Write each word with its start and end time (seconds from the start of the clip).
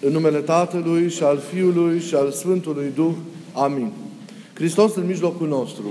În 0.00 0.12
numele 0.12 0.38
Tatălui 0.38 1.08
și 1.08 1.22
al 1.22 1.38
Fiului 1.38 2.00
și 2.00 2.14
al 2.14 2.30
Sfântului 2.30 2.92
Duh. 2.94 3.12
Amin. 3.52 3.92
Hristos 4.54 4.94
în 4.94 5.06
mijlocul 5.06 5.48
nostru. 5.48 5.82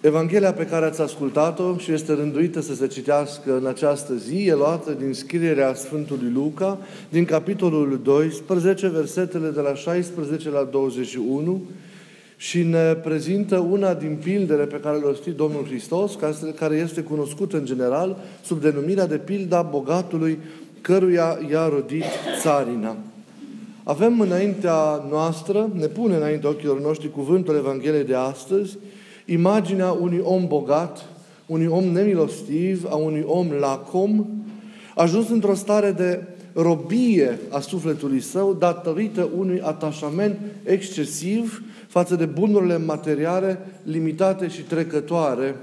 Evanghelia 0.00 0.52
pe 0.52 0.66
care 0.66 0.84
ați 0.84 1.00
ascultat-o 1.00 1.76
și 1.78 1.92
este 1.92 2.12
rânduită 2.12 2.60
să 2.60 2.74
se 2.74 2.86
citească 2.86 3.56
în 3.56 3.66
această 3.66 4.14
zi 4.14 4.46
e 4.46 4.54
luată 4.54 4.92
din 4.92 5.12
scrierea 5.12 5.74
Sfântului 5.74 6.30
Luca, 6.32 6.78
din 7.08 7.24
capitolul 7.24 8.00
12, 8.02 8.88
versetele 8.88 9.48
de 9.48 9.60
la 9.60 9.74
16 9.74 10.50
la 10.50 10.68
21, 10.70 11.62
și 12.36 12.62
ne 12.62 12.94
prezintă 12.94 13.58
una 13.58 13.94
din 13.94 14.18
pildele 14.22 14.64
pe 14.64 14.76
care 14.76 14.96
le-a 14.96 15.08
rostit 15.08 15.34
Domnul 15.34 15.64
Hristos, 15.64 16.18
care 16.54 16.76
este 16.76 17.00
cunoscută 17.00 17.56
în 17.56 17.64
general 17.64 18.16
sub 18.44 18.60
denumirea 18.60 19.06
de 19.06 19.16
pilda 19.16 19.62
bogatului 19.62 20.38
căruia 20.84 21.38
i-a 21.50 21.68
rodit 21.68 22.04
țarina. 22.40 22.96
Avem 23.82 24.20
înaintea 24.20 25.06
noastră, 25.10 25.70
ne 25.72 25.86
pune 25.86 26.16
înaintea 26.16 26.48
ochilor 26.48 26.80
noștri 26.80 27.10
cuvântul 27.10 27.56
Evangheliei 27.56 28.04
de 28.04 28.14
astăzi, 28.14 28.78
imaginea 29.24 29.92
unui 29.92 30.20
om 30.22 30.46
bogat, 30.46 31.04
unui 31.46 31.66
om 31.66 31.84
nemilostiv, 31.84 32.86
a 32.90 32.94
unui 32.94 33.24
om 33.26 33.50
lacom, 33.50 34.26
ajuns 34.94 35.28
într-o 35.28 35.54
stare 35.54 35.92
de 35.92 36.22
robie 36.52 37.38
a 37.50 37.60
sufletului 37.60 38.20
său 38.20 38.54
datorită 38.54 39.28
unui 39.36 39.60
atașament 39.60 40.38
excesiv 40.64 41.62
față 41.88 42.16
de 42.16 42.24
bunurile 42.24 42.78
materiale 42.78 43.58
limitate 43.82 44.48
și 44.48 44.60
trecătoare 44.60 45.56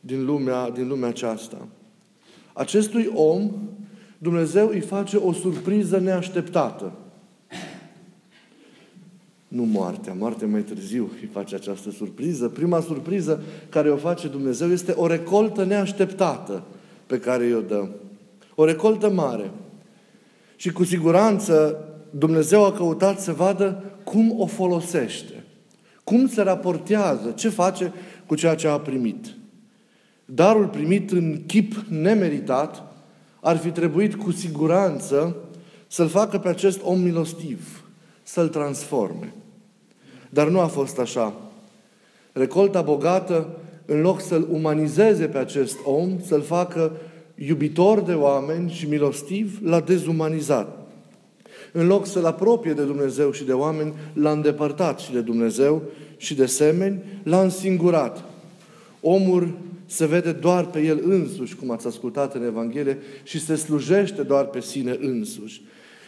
din 0.00 0.24
lumea, 0.24 0.70
din 0.70 0.88
lumea 0.88 1.08
aceasta. 1.08 1.66
Acestui 2.52 3.10
om, 3.14 3.50
Dumnezeu 4.22 4.68
îi 4.68 4.80
face 4.80 5.16
o 5.16 5.32
surpriză 5.32 5.98
neașteptată. 5.98 6.92
Nu 9.48 9.62
moartea, 9.62 10.14
moartea 10.18 10.46
mai 10.46 10.60
târziu 10.60 11.10
îi 11.20 11.28
face 11.32 11.54
această 11.54 11.90
surpriză. 11.90 12.48
Prima 12.48 12.80
surpriză 12.80 13.42
care 13.68 13.90
o 13.90 13.96
face 13.96 14.28
Dumnezeu 14.28 14.70
este 14.70 14.92
o 14.92 15.06
recoltă 15.06 15.64
neașteptată 15.64 16.62
pe 17.06 17.18
care 17.18 17.44
i-o 17.44 17.60
dă. 17.60 17.88
O 18.54 18.64
recoltă 18.64 19.10
mare. 19.10 19.50
Și 20.56 20.72
cu 20.72 20.84
siguranță 20.84 21.84
Dumnezeu 22.10 22.64
a 22.64 22.72
căutat 22.72 23.20
să 23.20 23.32
vadă 23.32 23.84
cum 24.04 24.40
o 24.40 24.46
folosește. 24.46 25.44
Cum 26.04 26.28
se 26.28 26.42
raportează, 26.42 27.30
ce 27.30 27.48
face 27.48 27.92
cu 28.26 28.34
ceea 28.34 28.54
ce 28.54 28.68
a 28.68 28.78
primit. 28.78 29.26
Darul 30.24 30.66
primit 30.66 31.10
în 31.10 31.42
chip 31.46 31.74
nemeritat 31.88 32.91
ar 33.44 33.56
fi 33.56 33.70
trebuit 33.70 34.14
cu 34.14 34.30
siguranță 34.30 35.36
să-l 35.86 36.08
facă 36.08 36.38
pe 36.38 36.48
acest 36.48 36.80
om 36.82 37.00
milostiv, 37.00 37.84
să-l 38.22 38.48
transforme. 38.48 39.34
Dar 40.30 40.48
nu 40.48 40.60
a 40.60 40.66
fost 40.66 40.98
așa. 40.98 41.34
Recolta 42.32 42.82
bogată, 42.82 43.48
în 43.86 44.00
loc 44.00 44.20
să-l 44.20 44.46
umanizeze 44.50 45.26
pe 45.26 45.38
acest 45.38 45.76
om, 45.84 46.20
să-l 46.26 46.42
facă 46.42 46.92
iubitor 47.34 48.00
de 48.00 48.12
oameni 48.12 48.70
și 48.70 48.88
milostiv, 48.88 49.58
l-a 49.62 49.80
dezumanizat. 49.80 50.86
În 51.72 51.86
loc 51.86 52.06
să-l 52.06 52.24
apropie 52.24 52.72
de 52.72 52.82
Dumnezeu 52.82 53.32
și 53.32 53.44
de 53.44 53.52
oameni, 53.52 53.94
l-a 54.12 54.30
îndepărtat 54.30 54.98
și 54.98 55.12
de 55.12 55.20
Dumnezeu 55.20 55.82
și 56.16 56.34
de 56.34 56.46
semeni, 56.46 57.02
l-a 57.22 57.40
însingurat. 57.40 58.24
Omul 59.00 59.58
se 59.92 60.06
vede 60.06 60.32
doar 60.32 60.66
pe 60.66 60.80
el 60.80 61.02
însuși, 61.04 61.56
cum 61.56 61.70
ați 61.70 61.86
ascultat 61.86 62.34
în 62.34 62.44
Evanghelie, 62.44 62.98
și 63.22 63.40
se 63.40 63.54
slujește 63.54 64.22
doar 64.22 64.44
pe 64.44 64.60
sine 64.60 64.98
însuși. 65.00 65.62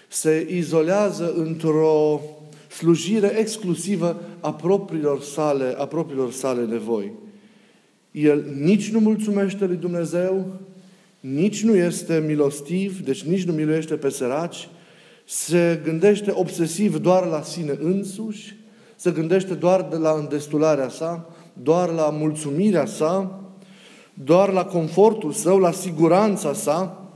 Se 0.09 0.47
izolează 0.51 1.35
într-o 1.37 2.21
slujire 2.71 3.39
exclusivă 3.39 4.21
a 4.41 4.53
propriilor 4.53 5.23
sale, 5.23 5.75
a 5.79 5.87
propriilor 5.87 6.33
sale 6.33 6.65
nevoi. 6.65 7.13
El 8.11 8.45
nici 8.61 8.91
nu 8.91 8.99
mulțumește 8.99 9.65
lui 9.65 9.77
Dumnezeu, 9.77 10.61
nici 11.21 11.63
nu 11.63 11.75
este 11.75 12.25
milostiv, 12.27 13.01
deci 13.01 13.23
nici 13.23 13.45
nu 13.45 13.53
miluiește 13.53 13.95
pe 13.95 14.11
săraci, 14.11 14.69
se 15.25 15.81
gândește 15.85 16.31
obsesiv 16.35 16.97
doar 16.97 17.27
la 17.27 17.43
sine 17.43 17.79
însuși, 17.81 18.57
se 18.97 19.11
gândește 19.11 19.55
doar 19.55 19.83
de 19.91 19.97
la 19.97 20.11
îndestularea 20.11 20.89
sa, 20.89 21.35
doar 21.63 21.91
la 21.91 22.11
mulțumirea 22.11 22.87
sa, 22.87 23.39
doar 24.15 24.53
la 24.53 24.65
confortul 24.65 25.33
său, 25.33 25.59
la 25.59 25.71
siguranța 25.71 26.53
sa, 26.53 27.09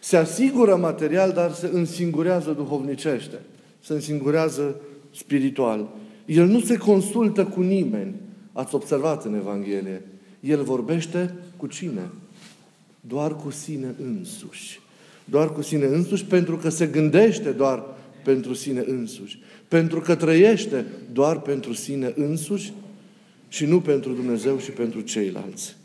se 0.00 0.16
asigură 0.16 0.76
material, 0.76 1.32
dar 1.32 1.52
se 1.52 1.70
însingurează 1.72 2.50
duhovnicește, 2.50 3.40
se 3.80 3.92
însingurează 3.92 4.80
spiritual. 5.14 5.88
El 6.26 6.46
nu 6.46 6.60
se 6.60 6.76
consultă 6.76 7.44
cu 7.44 7.60
nimeni. 7.60 8.14
Ați 8.52 8.74
observat 8.74 9.24
în 9.24 9.34
Evanghelie. 9.34 10.02
El 10.40 10.62
vorbește 10.62 11.34
cu 11.56 11.66
cine? 11.66 12.10
Doar 13.00 13.36
cu 13.36 13.50
sine 13.50 13.94
însuși. 14.02 14.80
Doar 15.24 15.52
cu 15.52 15.62
sine 15.62 15.84
însuși 15.84 16.24
pentru 16.24 16.56
că 16.56 16.68
se 16.68 16.86
gândește 16.86 17.50
doar 17.50 17.84
pentru 18.24 18.54
sine 18.54 18.84
însuși. 18.86 19.38
Pentru 19.68 20.00
că 20.00 20.14
trăiește 20.14 20.84
doar 21.12 21.40
pentru 21.40 21.72
sine 21.72 22.12
însuși 22.16 22.72
și 23.48 23.64
nu 23.64 23.80
pentru 23.80 24.12
Dumnezeu 24.12 24.58
și 24.58 24.70
pentru 24.70 25.00
ceilalți. 25.00 25.77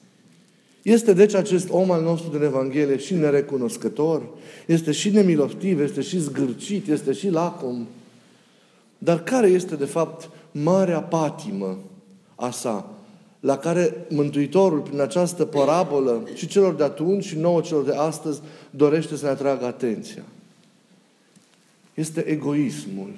Este 0.83 1.13
deci 1.13 1.33
acest 1.33 1.67
om 1.69 1.91
al 1.91 2.01
nostru 2.01 2.29
din 2.29 2.41
Evanghelie 2.41 2.97
și 2.97 3.13
nerecunoscător, 3.13 4.23
este 4.65 4.91
și 4.91 5.09
nemilostiv, 5.09 5.79
este 5.79 6.01
și 6.01 6.19
zgârcit, 6.19 6.87
este 6.87 7.11
și 7.11 7.29
lacom, 7.29 7.87
dar 8.97 9.23
care 9.23 9.47
este, 9.47 9.75
de 9.75 9.85
fapt, 9.85 10.29
marea 10.51 11.01
patimă 11.01 11.77
a 12.35 12.51
sa, 12.51 12.89
la 13.39 13.57
care 13.57 14.05
Mântuitorul, 14.09 14.79
prin 14.79 14.99
această 14.99 15.45
parabolă, 15.45 16.27
și 16.33 16.47
celor 16.47 16.73
de 16.73 16.83
atunci 16.83 17.23
și 17.23 17.37
nouă 17.37 17.61
celor 17.61 17.83
de 17.83 17.93
astăzi, 17.93 18.41
dorește 18.69 19.15
să 19.15 19.25
ne 19.25 19.31
atragă 19.31 19.65
atenția? 19.65 20.23
Este 21.93 22.25
egoismul. 22.27 23.09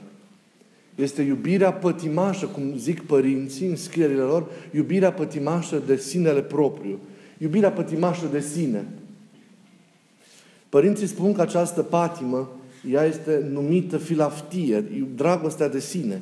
Este 0.95 1.21
iubirea 1.21 1.73
pătimașă, 1.73 2.45
cum 2.45 2.77
zic 2.77 3.01
părinții 3.01 3.67
în 3.67 3.75
scrierile 3.75 4.21
lor, 4.21 4.45
iubirea 4.71 5.13
pătimașă 5.13 5.81
de 5.85 5.97
sinele 5.97 6.41
propriu. 6.41 6.99
Iubirea 7.37 7.71
pătimașă 7.71 8.25
de 8.31 8.39
sine. 8.39 8.85
Părinții 10.69 11.07
spun 11.07 11.33
că 11.33 11.41
această 11.41 11.81
patimă 11.81 12.49
ea 12.91 13.03
este 13.03 13.49
numită 13.51 13.97
filaftie, 13.97 14.85
dragostea 15.15 15.69
de 15.69 15.79
sine. 15.79 16.21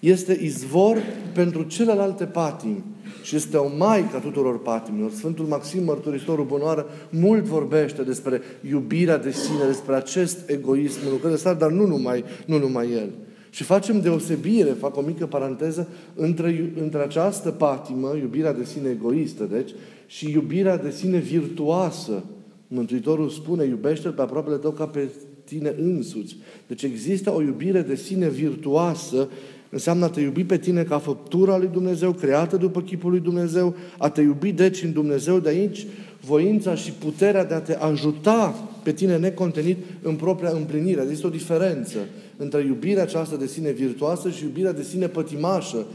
Este 0.00 0.38
izvor 0.42 0.96
pentru 1.34 1.62
celelalte 1.62 2.24
patimi 2.24 2.84
și 3.22 3.36
este 3.36 3.56
o 3.56 3.76
maică 3.76 4.16
a 4.16 4.18
tuturor 4.18 4.62
patimilor. 4.62 5.10
Sfântul 5.10 5.44
Maxim 5.44 5.84
Mărturisitorul 5.84 6.44
Bunoară 6.44 6.86
mult 7.10 7.44
vorbește 7.44 8.02
despre 8.02 8.42
iubirea 8.70 9.18
de 9.18 9.30
sine, 9.30 9.66
despre 9.66 9.94
acest 9.94 10.50
egoism 10.50 10.98
în 11.22 11.30
de 11.30 11.56
dar 11.58 11.70
nu 11.70 11.86
numai, 11.86 12.24
nu 12.46 12.58
numai 12.58 12.92
el. 12.92 13.08
Și 13.50 13.62
facem 13.62 14.00
deosebire, 14.00 14.70
fac 14.70 14.96
o 14.96 15.00
mică 15.00 15.26
paranteză, 15.26 15.88
între, 16.14 16.72
între 16.80 17.02
această 17.02 17.50
patimă, 17.50 18.16
iubirea 18.20 18.52
de 18.52 18.64
sine 18.64 18.88
egoistă, 18.88 19.44
deci, 19.44 19.70
și 20.06 20.30
iubirea 20.30 20.76
de 20.76 20.90
sine 20.90 21.18
virtuoasă. 21.18 22.24
Mântuitorul 22.68 23.28
spune, 23.28 23.64
iubește-L 23.64 24.12
pe 24.12 24.22
aproapele 24.22 24.56
tău 24.56 24.70
ca 24.70 24.86
pe 24.86 25.08
tine 25.44 25.74
însuți. 25.78 26.36
Deci 26.66 26.82
există 26.82 27.34
o 27.34 27.42
iubire 27.42 27.80
de 27.80 27.94
sine 27.94 28.28
virtuoasă, 28.28 29.28
înseamnă 29.70 30.04
a 30.04 30.08
te 30.08 30.20
iubi 30.20 30.44
pe 30.44 30.58
tine 30.58 30.82
ca 30.82 30.98
făptura 30.98 31.58
lui 31.58 31.68
Dumnezeu, 31.72 32.12
creată 32.12 32.56
după 32.56 32.82
chipul 32.82 33.10
lui 33.10 33.20
Dumnezeu, 33.20 33.74
a 33.98 34.08
te 34.08 34.20
iubi 34.20 34.52
deci 34.52 34.82
în 34.82 34.92
Dumnezeu, 34.92 35.38
de 35.38 35.48
aici 35.48 35.86
voința 36.20 36.74
și 36.74 36.92
puterea 36.92 37.44
de 37.44 37.54
a 37.54 37.60
te 37.60 37.74
ajuta 37.74 38.68
pe 38.82 38.92
tine 38.92 39.18
necontenit 39.18 39.76
în 40.02 40.14
propria 40.14 40.50
împlinire. 40.50 41.02
Există 41.02 41.26
o 41.26 41.30
diferență 41.30 41.98
între 42.40 42.64
iubirea 42.64 43.02
aceasta 43.02 43.36
de 43.36 43.46
sine 43.46 43.70
virtuoasă 43.70 44.30
și 44.30 44.44
iubirea 44.44 44.72
de 44.72 44.82
sine 44.82 45.06
pătimașă, 45.06 45.86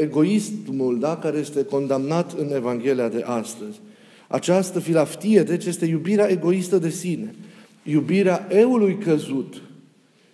egoismul, 0.00 0.98
da, 0.98 1.16
care 1.16 1.38
este 1.38 1.64
condamnat 1.64 2.32
în 2.38 2.52
Evanghelia 2.54 3.08
de 3.08 3.22
astăzi. 3.26 3.80
Această 4.28 4.80
filaftie, 4.80 5.42
deci, 5.42 5.64
este 5.64 5.86
iubirea 5.86 6.30
egoistă 6.30 6.78
de 6.78 6.88
sine 6.88 7.34
iubirea 7.90 8.46
eului 8.50 8.98
căzut 8.98 9.62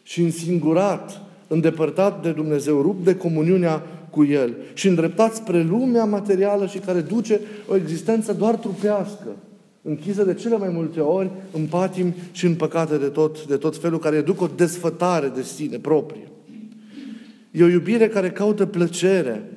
și 0.02 0.20
însingurat, 0.20 1.20
îndepărtat 1.48 2.22
de 2.22 2.30
Dumnezeu, 2.30 2.82
rupt 2.82 3.04
de 3.04 3.16
comuniunea 3.16 3.82
cu 4.10 4.24
El 4.24 4.54
și 4.74 4.88
îndreptat 4.88 5.34
spre 5.34 5.62
lumea 5.62 6.04
materială 6.04 6.66
și 6.66 6.78
care 6.78 7.00
duce 7.00 7.40
o 7.68 7.76
existență 7.76 8.32
doar 8.32 8.54
trupească, 8.54 9.28
închisă 9.86 10.24
de 10.24 10.34
cele 10.34 10.56
mai 10.56 10.68
multe 10.68 11.00
ori 11.00 11.30
în 11.52 11.66
patim 11.66 12.14
și 12.32 12.46
în 12.46 12.54
păcate 12.54 12.98
de 12.98 13.06
tot, 13.06 13.46
de 13.46 13.56
tot 13.56 13.76
felul, 13.76 13.98
care 13.98 14.20
duc 14.20 14.40
o 14.40 14.50
desfătare 14.56 15.32
de 15.34 15.42
sine 15.42 15.78
proprie. 15.78 16.28
E 17.50 17.62
o 17.62 17.68
iubire 17.68 18.08
care 18.08 18.30
caută 18.30 18.66
plăcere. 18.66 19.48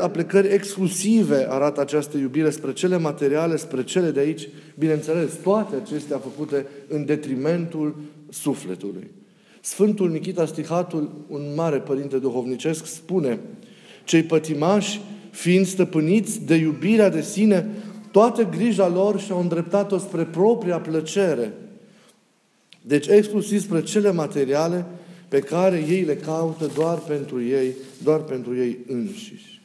aplicări 0.00 0.48
exclusive 0.48 1.46
arată 1.48 1.80
această 1.80 2.16
iubire 2.18 2.50
spre 2.50 2.72
cele 2.72 2.98
materiale, 2.98 3.56
spre 3.56 3.84
cele 3.84 4.10
de 4.10 4.20
aici, 4.20 4.48
bineînțeles, 4.78 5.32
toate 5.42 5.76
acestea 5.76 6.18
făcute 6.18 6.66
în 6.88 7.04
detrimentul 7.04 7.96
sufletului. 8.30 9.10
Sfântul 9.60 10.10
Nikita 10.10 10.46
Stihatul, 10.46 11.10
un 11.28 11.42
mare 11.56 11.78
părinte 11.78 12.18
duhovnicesc, 12.18 12.86
spune 12.86 13.38
cei 14.04 14.22
pătimași, 14.22 15.00
fiind 15.30 15.66
stăpâniți 15.66 16.44
de 16.44 16.54
iubirea 16.54 17.08
de 17.08 17.20
sine, 17.20 17.68
toată 18.14 18.48
grija 18.48 18.88
lor 18.88 19.20
și-au 19.20 19.40
îndreptat-o 19.40 19.98
spre 19.98 20.24
propria 20.24 20.78
plăcere. 20.78 21.52
Deci 22.82 23.06
exclusiv 23.06 23.60
spre 23.60 23.82
cele 23.82 24.12
materiale 24.12 24.84
pe 25.28 25.38
care 25.38 25.84
ei 25.88 26.02
le 26.02 26.16
caută 26.16 26.70
doar 26.74 26.98
pentru 26.98 27.42
ei, 27.42 27.74
doar 28.02 28.20
pentru 28.20 28.56
ei 28.56 28.78
înșiși. 28.88 29.60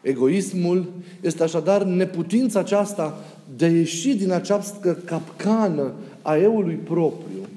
Egoismul 0.00 0.92
este 1.20 1.42
așadar 1.42 1.82
neputința 1.82 2.58
aceasta 2.58 3.24
de 3.56 3.64
a 3.64 3.68
ieși 3.68 4.14
din 4.14 4.30
această 4.30 5.02
capcană 5.04 5.92
a 6.22 6.36
eului 6.36 6.74
propriu. 6.74 7.48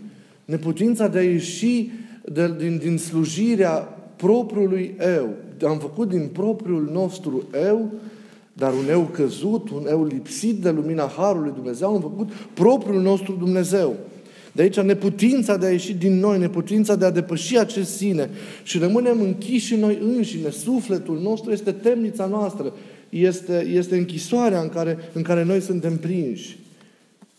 Neputința 0.45 1.07
de 1.07 1.17
a 1.17 1.23
ieși 1.23 1.89
de, 2.31 2.55
din, 2.57 2.77
din 2.77 2.97
slujirea 2.97 3.75
propriului 4.15 4.95
eu. 4.99 5.29
Am 5.67 5.79
făcut 5.79 6.09
din 6.09 6.29
propriul 6.33 6.89
nostru 6.91 7.43
eu, 7.65 7.91
dar 8.57 8.73
un 8.73 8.89
eu 8.89 9.09
căzut, 9.13 9.69
un 9.69 9.85
eu 9.89 10.03
lipsit 10.03 10.61
de 10.61 10.69
lumina 10.69 11.13
Harului 11.17 11.51
Dumnezeu, 11.55 11.93
am 11.93 12.01
făcut 12.01 12.29
propriul 12.53 13.01
nostru 13.01 13.35
Dumnezeu. 13.39 13.95
De 14.51 14.61
aici 14.61 14.79
neputința 14.79 15.57
de 15.57 15.65
a 15.65 15.71
ieși 15.71 15.93
din 15.93 16.19
noi, 16.19 16.39
neputința 16.39 16.95
de 16.95 17.05
a 17.05 17.11
depăși 17.11 17.57
acest 17.57 17.95
sine 17.95 18.29
și 18.63 18.77
rămânem 18.77 19.21
închiși 19.21 19.73
în 19.73 19.79
noi 19.79 19.99
înșine. 20.01 20.49
Sufletul 20.49 21.19
nostru 21.19 21.51
este 21.51 21.71
temnița 21.71 22.25
noastră, 22.25 22.73
este, 23.09 23.67
este 23.73 23.97
închisoarea 23.97 24.61
în 24.61 24.69
care, 24.69 24.97
în 25.13 25.21
care 25.21 25.43
noi 25.43 25.61
suntem 25.61 25.97
prinși. 25.97 26.57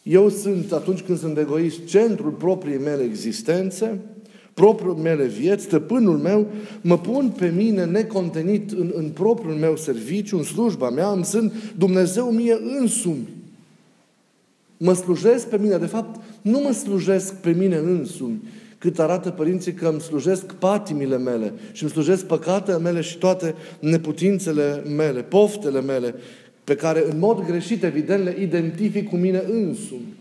Eu 0.03 0.29
sunt, 0.29 0.73
atunci 0.73 1.01
când 1.01 1.19
sunt 1.19 1.39
egoist, 1.39 1.87
centrul 1.87 2.31
propriei 2.31 2.79
mele 2.79 3.03
existențe, 3.03 4.01
propriul 4.57 4.95
mele 4.95 5.25
vieți, 5.25 5.65
stăpânul 5.65 6.17
meu, 6.19 6.47
mă 6.81 6.99
pun 6.99 7.33
pe 7.37 7.53
mine 7.57 7.85
necontenit 7.85 8.71
în, 8.71 8.93
în 8.95 9.09
propriul 9.09 9.55
meu 9.55 9.77
serviciu, 9.77 10.37
în 10.37 10.43
slujba 10.43 10.91
mea, 10.91 11.09
îmi 11.09 11.25
sunt 11.25 11.53
Dumnezeu 11.79 12.31
mie 12.31 12.59
însumi. 12.81 13.29
Mă 14.77 14.93
slujesc 14.93 15.49
pe 15.49 15.59
mine. 15.59 15.77
De 15.77 15.87
fapt, 15.87 16.21
nu 16.43 16.59
mă 16.59 16.73
slujesc 16.73 17.35
pe 17.35 17.51
mine 17.51 17.77
însumi, 17.77 18.43
cât 18.79 18.99
arată 18.99 19.31
părinții 19.31 19.73
că 19.73 19.89
îmi 19.89 20.01
slujesc 20.01 20.53
patimile 20.53 21.19
mele 21.19 21.53
și 21.73 21.83
îmi 21.83 21.93
slujesc 21.93 22.25
păcatele 22.25 22.79
mele 22.79 23.01
și 23.01 23.19
toate 23.19 23.55
neputințele 23.81 24.83
mele, 24.97 25.23
poftele 25.23 25.81
mele, 25.81 26.15
pe 26.65 26.75
care 26.75 27.05
în 27.11 27.19
mod 27.19 27.47
greșit, 27.47 27.85
evident, 27.85 28.25
le 28.25 28.37
identific 28.41 29.09
cu 29.09 29.17
mine 29.17 29.43
însumi. 29.51 30.15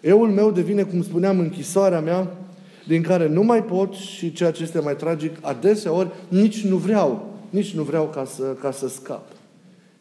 Eul 0.00 0.28
meu 0.28 0.50
devine, 0.50 0.82
cum 0.82 1.02
spuneam, 1.02 1.38
închisoarea 1.38 2.00
mea, 2.00 2.45
din 2.86 3.02
care 3.02 3.28
nu 3.28 3.42
mai 3.42 3.62
pot 3.62 3.92
și 3.92 4.32
ceea 4.32 4.50
ce 4.50 4.62
este 4.62 4.80
mai 4.80 4.96
tragic, 4.96 5.36
adeseori 5.40 6.08
nici 6.28 6.64
nu 6.64 6.76
vreau, 6.76 7.34
nici 7.50 7.74
nu 7.74 7.82
vreau 7.82 8.04
ca 8.04 8.24
să, 8.24 8.42
ca 8.42 8.70
să 8.70 8.88
scap. 8.88 9.22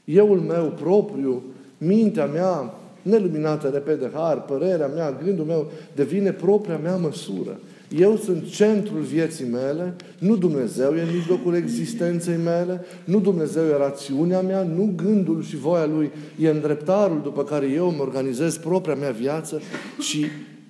Euul 0.03 0.39
meu 0.39 0.65
propriu, 0.65 1.43
mintea 1.77 2.25
mea, 2.25 2.73
neluminată 3.01 3.67
repede 3.67 4.09
har, 4.13 4.41
părerea 4.41 4.87
mea, 4.87 5.19
gândul 5.23 5.45
meu 5.45 5.71
devine 5.95 6.31
propria 6.31 6.77
mea 6.77 6.95
măsură. 6.95 7.59
Eu 7.97 8.17
sunt 8.17 8.49
centrul 8.49 8.99
vieții 8.99 9.45
mele, 9.45 9.95
nu 10.19 10.35
Dumnezeu 10.35 10.95
e 10.95 11.01
în 11.01 11.13
mijlocul 11.13 11.55
existenței 11.55 12.37
mele, 12.43 12.85
nu 13.03 13.19
Dumnezeu 13.19 13.63
e 13.63 13.77
rațiunea 13.77 14.41
mea, 14.41 14.63
nu 14.63 14.93
gândul 14.95 15.43
și 15.43 15.57
voia 15.57 15.85
Lui 15.85 16.11
e 16.39 16.49
îndreptarul 16.49 17.19
după 17.23 17.43
care 17.43 17.65
eu 17.67 17.87
îmi 17.87 17.99
organizez 17.99 18.57
propria 18.57 18.95
mea 18.95 19.11
viață, 19.11 19.61
ci 19.99 20.17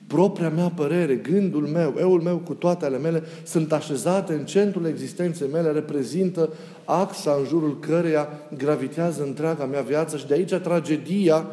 propria 0.08 0.50
mea 0.50 0.70
părere, 0.70 1.16
gândul 1.16 1.68
meu, 1.68 1.96
eul 2.00 2.22
meu 2.22 2.38
cu 2.38 2.54
toate 2.54 2.86
ale 2.86 2.98
mele 2.98 3.24
sunt 3.44 3.72
așezate 3.72 4.34
în 4.34 4.46
centrul 4.46 4.86
existenței 4.86 5.48
mele, 5.52 5.72
reprezintă 5.72 6.50
axa 6.86 7.36
în 7.40 7.46
jurul 7.46 7.80
căreia 7.80 8.28
gravitează 8.58 9.24
întreaga 9.24 9.66
mea 9.66 9.82
viață 9.82 10.18
și 10.18 10.28
de 10.28 10.34
aici 10.34 10.54
tragedia 10.54 11.46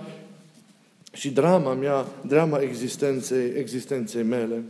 și 1.13 1.31
drama 1.31 1.75
mea, 1.75 2.07
drama 2.27 2.59
existenței, 2.59 3.53
existenței 3.57 4.23
mele. 4.23 4.63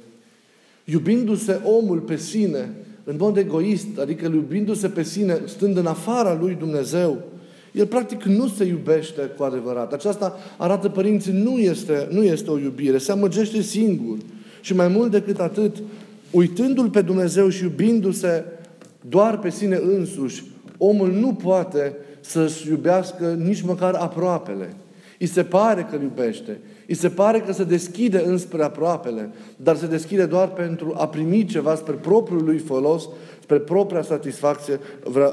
Iubindu-se 0.85 1.61
omul 1.65 1.99
pe 1.99 2.17
sine, 2.17 2.71
în 3.05 3.17
mod 3.19 3.37
egoist, 3.37 3.99
adică 4.01 4.25
iubindu-se 4.25 4.89
pe 4.89 5.03
sine, 5.03 5.41
stând 5.45 5.77
în 5.77 5.87
afara 5.87 6.39
lui 6.41 6.55
Dumnezeu, 6.55 7.23
el 7.73 7.87
practic 7.87 8.23
nu 8.23 8.49
se 8.49 8.65
iubește 8.65 9.21
cu 9.37 9.43
adevărat. 9.43 9.93
Aceasta 9.93 10.39
arată 10.57 10.89
părinții, 10.89 11.33
nu 11.33 11.59
este, 11.59 12.09
nu 12.11 12.23
este 12.23 12.51
o 12.51 12.59
iubire, 12.59 12.99
se 12.99 13.13
amăgește 13.13 13.61
singur. 13.61 14.19
Și 14.61 14.75
mai 14.75 14.89
mult 14.89 15.11
decât 15.11 15.41
atât, 15.41 15.77
uitându-L 16.31 16.91
pe 16.91 17.01
Dumnezeu 17.01 17.49
și 17.49 17.63
iubindu-se 17.63 18.45
doar 19.09 19.39
pe 19.39 19.51
sine 19.51 19.81
însuși, 19.83 20.45
omul 20.79 21.13
nu 21.13 21.35
poate 21.35 21.97
să-și 22.21 22.69
iubească 22.69 23.39
nici 23.45 23.63
măcar 23.63 23.95
aproapele. 23.95 24.75
Îi 25.19 25.27
se 25.27 25.43
pare 25.43 25.87
că 25.91 25.97
îl 25.97 26.03
iubește. 26.03 26.59
Îi 26.87 26.95
se 26.95 27.09
pare 27.09 27.41
că 27.41 27.53
se 27.53 27.65
deschide 27.65 28.23
înspre 28.27 28.63
aproapele, 28.63 29.31
dar 29.57 29.77
se 29.77 29.87
deschide 29.87 30.27
doar 30.27 30.49
pentru 30.49 30.95
a 30.97 31.09
primi 31.09 31.45
ceva 31.45 31.75
spre 31.75 31.93
propriul 31.93 32.45
lui 32.45 32.59
folos, 32.59 33.09
spre 33.43 33.59
propria 33.59 34.03
satisfacție 34.03 34.81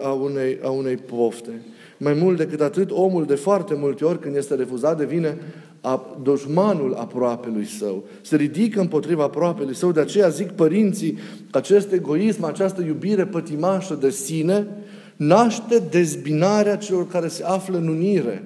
a 0.04 0.12
unei, 0.12 0.60
a 0.64 0.70
unei 0.70 0.96
pofte. 0.96 1.52
Mai 2.00 2.14
mult 2.14 2.38
decât 2.38 2.62
atât, 2.62 2.92
omul 2.92 3.26
de 3.26 3.36
foarte 3.36 3.76
multe 3.76 4.06
ori, 4.06 4.20
când 4.20 4.36
este 4.36 4.56
refuzat, 4.56 4.98
devine 4.98 5.38
a, 5.82 6.18
dușmanul 6.24 6.94
aproapelui 6.94 7.66
său. 7.66 8.04
Se 8.22 8.36
ridică 8.36 8.80
împotriva 8.80 9.24
aproapelui 9.24 9.76
său. 9.76 9.92
De 9.92 10.00
aceea 10.00 10.30
zic 10.30 10.52
părinții, 10.52 11.18
acest 11.52 11.92
egoism, 11.92 12.44
această 12.44 12.82
iubire 12.82 13.26
pătimașă 13.26 13.98
de 14.02 14.10
sine, 14.10 14.68
naște 15.16 15.84
dezbinarea 15.90 16.78
celor 16.78 17.08
care 17.08 17.28
se 17.28 17.44
află 17.44 17.78
în 17.78 17.88
unire 17.88 18.44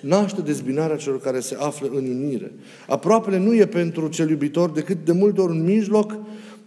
naște 0.00 0.40
dezbinarea 0.40 0.96
celor 0.96 1.20
care 1.20 1.40
se 1.40 1.56
află 1.60 1.88
în 1.92 2.06
unire. 2.06 2.52
Aproapele 2.88 3.38
nu 3.38 3.54
e 3.54 3.66
pentru 3.66 4.08
cel 4.08 4.30
iubitor 4.30 4.70
decât 4.70 5.04
de 5.04 5.12
multe 5.12 5.40
ori 5.40 5.52
un 5.52 5.64
mijloc 5.64 6.18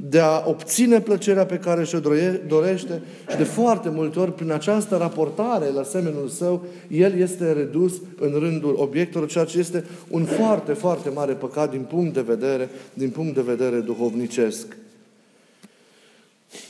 de 0.09 0.19
a 0.19 0.43
obține 0.45 1.01
plăcerea 1.01 1.45
pe 1.45 1.57
care 1.57 1.83
și-o 1.83 1.99
dorește 2.47 3.01
și 3.29 3.37
de 3.37 3.43
foarte 3.43 3.89
multe 3.89 4.19
ori, 4.19 4.33
prin 4.33 4.51
această 4.51 4.97
raportare 4.97 5.69
la 5.69 5.83
semenul 5.83 6.27
său, 6.27 6.65
el 6.87 7.19
este 7.19 7.51
redus 7.51 8.01
în 8.19 8.31
rândul 8.39 8.75
obiectelor, 8.77 9.27
ceea 9.27 9.45
ce 9.45 9.59
este 9.59 9.85
un 10.09 10.25
foarte, 10.25 10.73
foarte 10.73 11.09
mare 11.09 11.33
păcat 11.33 11.71
din 11.71 11.81
punct 11.81 12.13
de 12.13 12.21
vedere, 12.21 12.69
din 12.93 13.09
punct 13.09 13.35
de 13.35 13.41
vedere 13.41 13.79
duhovnicesc. 13.79 14.77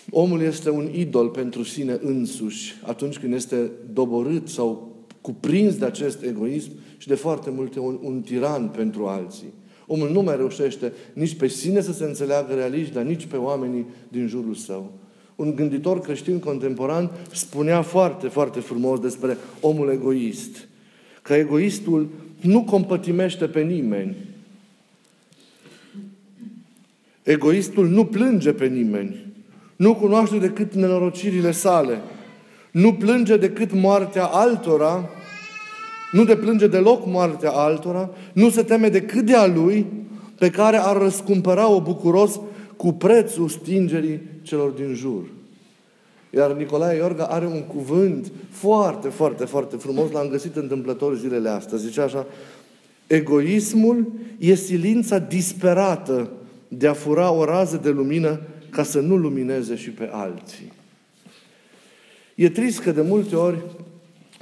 Omul 0.10 0.42
este 0.42 0.70
un 0.70 0.90
idol 0.94 1.28
pentru 1.28 1.64
sine 1.64 2.00
însuși 2.04 2.76
atunci 2.86 3.18
când 3.18 3.34
este 3.34 3.72
doborât 3.94 4.50
sau 4.50 4.96
cuprins 5.22 5.76
de 5.76 5.86
acest 5.86 6.24
egoism 6.24 6.72
și 6.98 7.08
de 7.08 7.16
foarte 7.16 7.50
multe 7.50 7.80
un, 7.80 8.00
un 8.02 8.22
tiran 8.22 8.68
pentru 8.68 9.06
alții. 9.06 9.54
Omul 9.94 10.10
nu 10.10 10.22
mai 10.22 10.36
reușește 10.36 10.94
nici 11.14 11.36
pe 11.36 11.48
sine 11.48 11.82
să 11.82 11.94
se 11.94 12.04
înțeleagă 12.04 12.54
realist, 12.54 12.92
dar 12.92 13.04
nici 13.04 13.26
pe 13.26 13.36
oamenii 13.36 13.86
din 14.08 14.28
jurul 14.28 14.54
său. 14.54 14.92
Un 15.36 15.56
gânditor 15.56 16.02
creștin 16.02 16.40
contemporan 16.40 17.12
spunea 17.32 17.82
foarte, 17.82 18.28
foarte 18.28 18.60
frumos 18.60 19.00
despre 19.00 19.38
omul 19.60 19.90
egoist. 19.90 20.68
Că 21.22 21.34
egoistul 21.34 22.10
nu 22.42 22.64
compătimește 22.64 23.48
pe 23.48 23.62
nimeni. 23.62 24.16
Egoistul 27.24 27.88
nu 27.88 28.06
plânge 28.06 28.52
pe 28.52 28.68
nimeni. 28.68 29.26
Nu 29.76 29.96
cunoaște 29.96 30.38
decât 30.38 30.74
nenorocirile 30.74 31.52
sale 31.52 32.02
nu 32.72 32.94
plânge 32.94 33.38
decât 33.38 33.74
moartea 33.74 34.26
altora, 34.26 35.10
nu 36.12 36.24
de 36.24 36.36
plânge 36.36 36.68
deloc 36.68 37.06
moartea 37.06 37.52
altora, 37.52 38.10
nu 38.34 38.50
se 38.50 38.64
teme 38.64 38.90
decât 38.90 39.26
de 39.26 39.36
a 39.36 39.48
lui, 39.48 39.86
pe 40.38 40.50
care 40.50 40.78
ar 40.78 40.98
răscumpăra-o 40.98 41.82
bucuros 41.82 42.40
cu 42.76 42.92
prețul 42.92 43.50
stingerii 43.50 44.22
celor 44.42 44.70
din 44.70 44.94
jur. 44.94 45.24
Iar 46.30 46.52
Nicolae 46.52 46.98
Iorga 46.98 47.26
are 47.26 47.46
un 47.46 47.62
cuvânt 47.62 48.32
foarte, 48.50 49.10
foarte, 49.10 49.46
foarte 49.46 49.76
frumos, 49.76 50.12
l-am 50.12 50.28
găsit 50.28 50.56
întâmplător 50.56 51.18
zilele 51.18 51.50
astea. 51.50 51.78
Zice 51.78 52.02
așa, 52.02 52.26
egoismul 53.08 54.12
e 54.38 54.56
silința 54.56 55.18
disperată 55.18 56.30
de 56.68 56.88
a 56.88 56.94
fura 56.94 57.32
o 57.32 57.46
rază 57.46 57.80
de 57.84 57.90
lumină 57.90 58.40
ca 58.70 58.84
să 58.84 59.00
nu 59.00 59.16
lumineze 59.16 59.76
și 59.76 59.90
pe 59.90 60.10
alții. 60.12 60.72
E 62.36 62.50
trist 62.50 62.80
că 62.80 62.92
de 62.92 63.02
multe 63.02 63.36
ori 63.36 63.58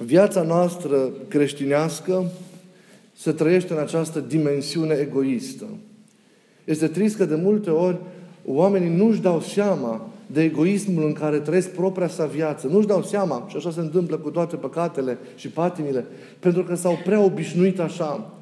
viața 0.06 0.41
noastră 0.41 1.10
creștinească 1.27 2.25
se 3.15 3.32
trăiește 3.32 3.74
în 3.74 3.79
această 3.79 4.20
dimensiune 4.20 4.94
egoistă. 4.94 5.65
Este 6.63 6.88
trist 6.88 7.15
că 7.15 7.25
de 7.25 7.36
multe 7.36 7.70
ori 7.70 7.98
oamenii 8.46 8.96
nu-și 8.96 9.22
dau 9.22 9.41
seama 9.41 10.10
de 10.32 10.44
egoismul 10.44 11.06
în 11.06 11.13
care 11.13 11.38
trăiesc 11.38 11.70
propria 11.70 12.08
sa 12.08 12.25
viață. 12.25 12.68
Nu-și 12.68 12.88
dau 12.88 13.03
seama, 13.03 13.46
și 13.50 13.56
așa 13.56 13.72
se 13.72 13.79
întâmplă 13.79 14.18
cu 14.18 14.29
toate 14.29 14.56
păcatele 14.56 15.18
și 15.36 15.48
patimile, 15.48 16.06
pentru 16.39 16.63
că 16.63 16.75
s-au 16.75 17.00
prea 17.03 17.20
obișnuit 17.20 17.79
așa. 17.79 18.34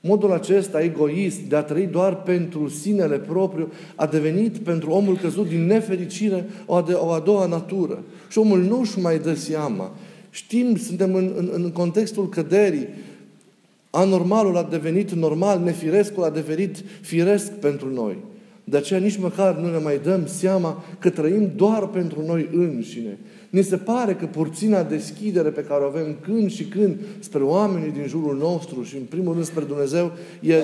Modul 0.00 0.32
acesta 0.32 0.80
egoist 0.80 1.38
de 1.40 1.56
a 1.56 1.62
trăi 1.62 1.86
doar 1.86 2.22
pentru 2.22 2.68
sinele 2.68 3.16
propriu 3.16 3.72
a 3.94 4.06
devenit 4.06 4.58
pentru 4.58 4.90
omul 4.90 5.16
căzut 5.16 5.48
din 5.48 5.66
nefericire 5.66 6.48
o 6.66 6.74
a, 6.74 6.82
de, 6.82 6.92
o 6.92 7.10
a 7.10 7.18
doua 7.18 7.46
natură. 7.46 7.98
Și 8.28 8.38
omul 8.38 8.58
nu 8.62 8.80
își 8.80 8.98
mai 8.98 9.18
dă 9.18 9.34
seama. 9.34 9.92
Știm, 10.30 10.76
suntem 10.76 11.14
în, 11.14 11.32
în, 11.36 11.50
în 11.52 11.70
contextul 11.70 12.28
căderii. 12.28 12.88
Anormalul 13.90 14.56
a 14.56 14.62
devenit 14.62 15.10
normal, 15.10 15.60
nefirescul 15.60 16.24
a 16.24 16.30
devenit 16.30 16.84
firesc 17.00 17.52
pentru 17.52 17.92
noi. 17.92 18.16
De 18.64 18.76
aceea 18.76 19.00
nici 19.00 19.18
măcar 19.18 19.56
nu 19.56 19.70
ne 19.70 19.78
mai 19.78 20.00
dăm 20.02 20.26
seama 20.26 20.84
că 20.98 21.10
trăim 21.10 21.52
doar 21.56 21.86
pentru 21.86 22.22
noi 22.26 22.48
înșine. 22.52 23.18
Ni 23.50 23.62
se 23.62 23.76
pare 23.76 24.14
că 24.14 24.26
puțina 24.26 24.82
deschidere 24.82 25.48
pe 25.48 25.64
care 25.64 25.84
o 25.84 25.86
avem 25.86 26.16
când 26.22 26.50
și 26.50 26.64
când 26.64 26.96
spre 27.18 27.42
oamenii 27.42 27.90
din 27.90 28.06
jurul 28.06 28.36
nostru 28.36 28.82
și 28.82 28.96
în 28.96 29.02
primul 29.02 29.32
rând 29.32 29.44
spre 29.44 29.64
Dumnezeu 29.64 30.12
e, 30.40 30.54
e, 30.54 30.60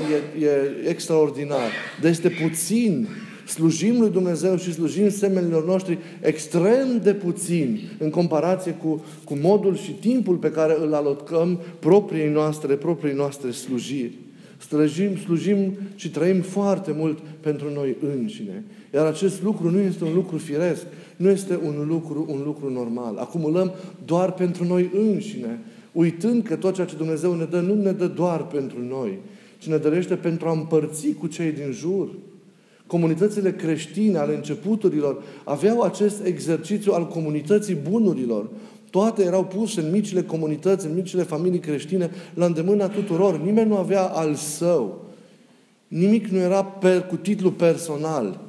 e 0.46 0.88
extraordinar. 0.88 1.70
Dar 2.00 2.10
este 2.10 2.28
puțin. 2.28 3.08
Slujim 3.46 4.00
lui 4.00 4.10
Dumnezeu 4.10 4.56
și 4.56 4.72
slujim 4.72 5.08
semenilor 5.08 5.66
noștri 5.66 5.98
extrem 6.20 7.00
de 7.02 7.14
puțin 7.14 7.80
în 7.98 8.10
comparație 8.10 8.72
cu, 8.72 9.04
cu 9.24 9.38
modul 9.42 9.76
și 9.76 9.90
timpul 9.90 10.36
pe 10.36 10.50
care 10.50 10.76
îl 10.80 10.94
alocăm 10.94 11.60
propriei 11.78 12.30
noastre, 12.30 12.74
propriei 12.74 13.14
noastre 13.14 13.50
slujiri. 13.50 14.18
Slujim, 14.58 15.16
slujim 15.16 15.72
și 15.94 16.10
trăim 16.10 16.40
foarte 16.40 16.94
mult 16.96 17.18
pentru 17.40 17.70
noi 17.74 17.96
înșine. 18.16 18.64
Iar 18.94 19.06
acest 19.06 19.42
lucru 19.42 19.70
nu 19.70 19.80
este 19.80 20.04
un 20.04 20.14
lucru 20.14 20.36
firesc, 20.36 20.86
nu 21.16 21.30
este 21.30 21.60
un 21.64 21.84
lucru, 21.88 22.26
un 22.28 22.42
lucru 22.44 22.72
normal. 22.72 23.16
Acumulăm 23.16 23.72
doar 24.04 24.32
pentru 24.32 24.64
noi 24.64 24.90
înșine, 24.92 25.58
uitând 25.92 26.42
că 26.42 26.56
tot 26.56 26.74
ceea 26.74 26.86
ce 26.86 26.96
Dumnezeu 26.96 27.34
ne 27.34 27.44
dă 27.44 27.60
nu 27.60 27.74
ne 27.74 27.92
dă 27.92 28.06
doar 28.06 28.46
pentru 28.46 28.78
noi, 28.88 29.18
ci 29.58 29.66
ne 29.66 29.76
dărește 29.76 30.14
pentru 30.14 30.48
a 30.48 30.52
împărți 30.52 31.08
cu 31.08 31.26
cei 31.26 31.52
din 31.52 31.70
jur. 31.72 32.08
Comunitățile 32.94 33.52
creștine 33.52 34.18
ale 34.18 34.34
începuturilor 34.34 35.22
aveau 35.44 35.80
acest 35.80 36.24
exercițiu 36.24 36.92
al 36.92 37.06
comunității 37.06 37.74
bunurilor. 37.74 38.50
Toate 38.90 39.22
erau 39.22 39.44
puse 39.44 39.80
în 39.80 39.90
micile 39.90 40.22
comunități, 40.22 40.86
în 40.86 40.94
micile 40.94 41.22
familii 41.22 41.58
creștine, 41.58 42.10
la 42.34 42.44
îndemâna 42.44 42.88
tuturor. 42.88 43.40
Nimeni 43.40 43.68
nu 43.68 43.76
avea 43.76 44.02
al 44.02 44.34
său. 44.34 45.04
Nimic 45.88 46.26
nu 46.26 46.38
era 46.38 46.64
per, 46.64 47.06
cu 47.06 47.16
titlu 47.16 47.50
personal. 47.50 48.40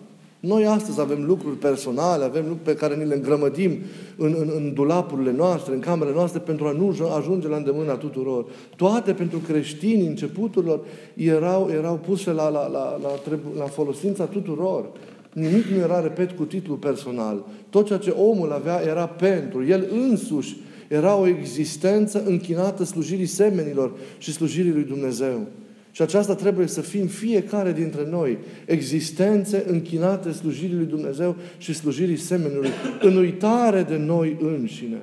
Noi 0.46 0.66
astăzi 0.66 1.00
avem 1.00 1.24
lucruri 1.26 1.58
personale, 1.58 2.24
avem 2.24 2.42
lucruri 2.42 2.64
pe 2.64 2.76
care 2.76 2.96
ni 2.96 3.06
le 3.06 3.16
îngrămădim 3.16 3.72
în, 4.18 4.36
în, 4.40 4.52
în 4.56 4.74
dulapurile 4.74 5.32
noastre, 5.32 5.74
în 5.74 5.80
camerele 5.80 6.16
noastre, 6.16 6.40
pentru 6.40 6.66
a 6.66 6.72
nu 6.72 6.96
ajunge 7.18 7.48
la 7.48 7.56
îndemâna 7.56 7.94
tuturor. 7.94 8.46
Toate 8.76 9.14
pentru 9.14 9.40
creștini, 9.40 10.08
începuturilor, 10.08 10.80
erau, 11.14 11.70
erau 11.70 11.96
puse 11.96 12.32
la, 12.32 12.50
la, 12.50 12.68
la, 12.68 13.00
la, 13.02 13.10
la 13.58 13.66
folosința 13.66 14.26
tuturor. 14.26 14.86
Nimic 15.34 15.66
nu 15.66 15.78
era, 15.78 16.00
repet, 16.00 16.32
cu 16.32 16.44
titlu 16.44 16.76
personal. 16.76 17.46
Tot 17.70 17.86
ceea 17.86 18.00
ce 18.00 18.10
omul 18.10 18.52
avea 18.52 18.82
era 18.82 19.08
pentru. 19.08 19.66
El 19.66 19.88
însuși 20.10 20.58
era 20.88 21.16
o 21.16 21.28
existență 21.28 22.24
închinată 22.26 22.84
slujirii 22.84 23.26
semenilor 23.26 23.92
și 24.18 24.32
slujirii 24.32 24.72
lui 24.72 24.84
Dumnezeu. 24.84 25.48
Și 25.96 26.02
aceasta 26.02 26.36
trebuie 26.36 26.68
să 26.68 26.82
fim 26.82 27.08
fiecare 27.08 27.72
dintre 27.72 28.08
noi, 28.10 28.38
existențe 28.66 29.64
închinate 29.68 30.32
slujirii 30.32 30.76
lui 30.76 30.86
Dumnezeu 30.86 31.36
și 31.58 31.74
slujirii 31.74 32.18
semenului, 32.18 32.70
în 33.02 33.18
uitare 33.18 33.84
de 33.84 33.98
noi 33.98 34.38
înșine. 34.42 35.02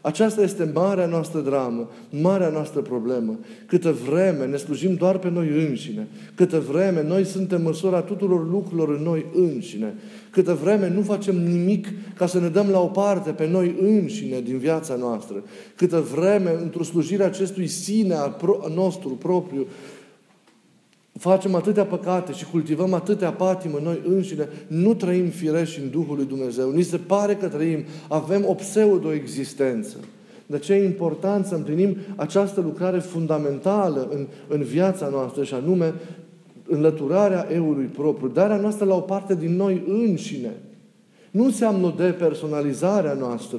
Aceasta 0.00 0.42
este 0.42 0.70
marea 0.74 1.06
noastră 1.06 1.40
dramă, 1.40 1.90
marea 2.10 2.48
noastră 2.48 2.80
problemă. 2.80 3.38
Câtă 3.66 3.92
vreme 4.08 4.46
ne 4.46 4.56
slujim 4.56 4.94
doar 4.94 5.18
pe 5.18 5.30
noi 5.30 5.48
înșine, 5.68 6.06
câtă 6.34 6.60
vreme 6.60 7.02
noi 7.02 7.24
suntem 7.24 7.62
măsura 7.62 8.00
tuturor 8.00 8.50
lucrurilor 8.50 8.88
în 8.96 9.02
noi 9.02 9.26
înșine, 9.34 9.94
câtă 10.30 10.58
vreme 10.62 10.88
nu 10.88 11.02
facem 11.02 11.36
nimic 11.36 11.88
ca 12.16 12.26
să 12.26 12.40
ne 12.40 12.48
dăm 12.48 12.68
la 12.68 12.80
o 12.80 12.86
parte 12.86 13.30
pe 13.30 13.48
noi 13.48 13.74
înșine 13.80 14.40
din 14.40 14.58
viața 14.58 14.94
noastră, 14.94 15.44
câtă 15.76 16.00
vreme 16.14 16.56
într-o 16.62 16.82
slujire 16.82 17.24
acestui 17.24 17.66
sine 17.66 18.14
al 18.14 18.36
pro- 18.38 18.60
nostru 18.74 19.08
propriu, 19.08 19.66
facem 21.18 21.54
atâtea 21.54 21.84
păcate 21.84 22.32
și 22.32 22.46
cultivăm 22.50 22.94
atâtea 22.94 23.32
patimă 23.32 23.78
noi 23.82 24.00
înșine, 24.08 24.48
nu 24.66 24.94
trăim 24.94 25.28
fireși 25.28 25.80
în 25.80 25.90
Duhul 25.90 26.16
lui 26.16 26.24
Dumnezeu. 26.24 26.70
Ni 26.70 26.82
se 26.82 26.96
pare 26.96 27.34
că 27.34 27.48
trăim, 27.48 27.84
avem 28.08 28.44
o 28.46 28.54
pseudo-existență. 28.54 29.96
De 30.46 30.58
ce 30.58 30.72
e 30.72 30.84
important 30.84 31.46
să 31.46 31.54
împlinim 31.54 31.96
această 32.16 32.60
lucrare 32.60 32.98
fundamentală 32.98 34.08
în, 34.12 34.26
în 34.48 34.62
viața 34.62 35.08
noastră 35.08 35.44
și 35.44 35.54
anume 35.54 35.94
înlăturarea 36.68 37.46
eului 37.52 37.84
propriu, 37.84 38.28
darea 38.28 38.56
noastră 38.56 38.84
la 38.84 38.94
o 38.94 39.00
parte 39.00 39.34
din 39.34 39.56
noi 39.56 39.82
înșine. 39.88 40.52
Nu 41.30 41.44
înseamnă 41.44 41.94
depersonalizarea 41.96 43.12
noastră, 43.12 43.58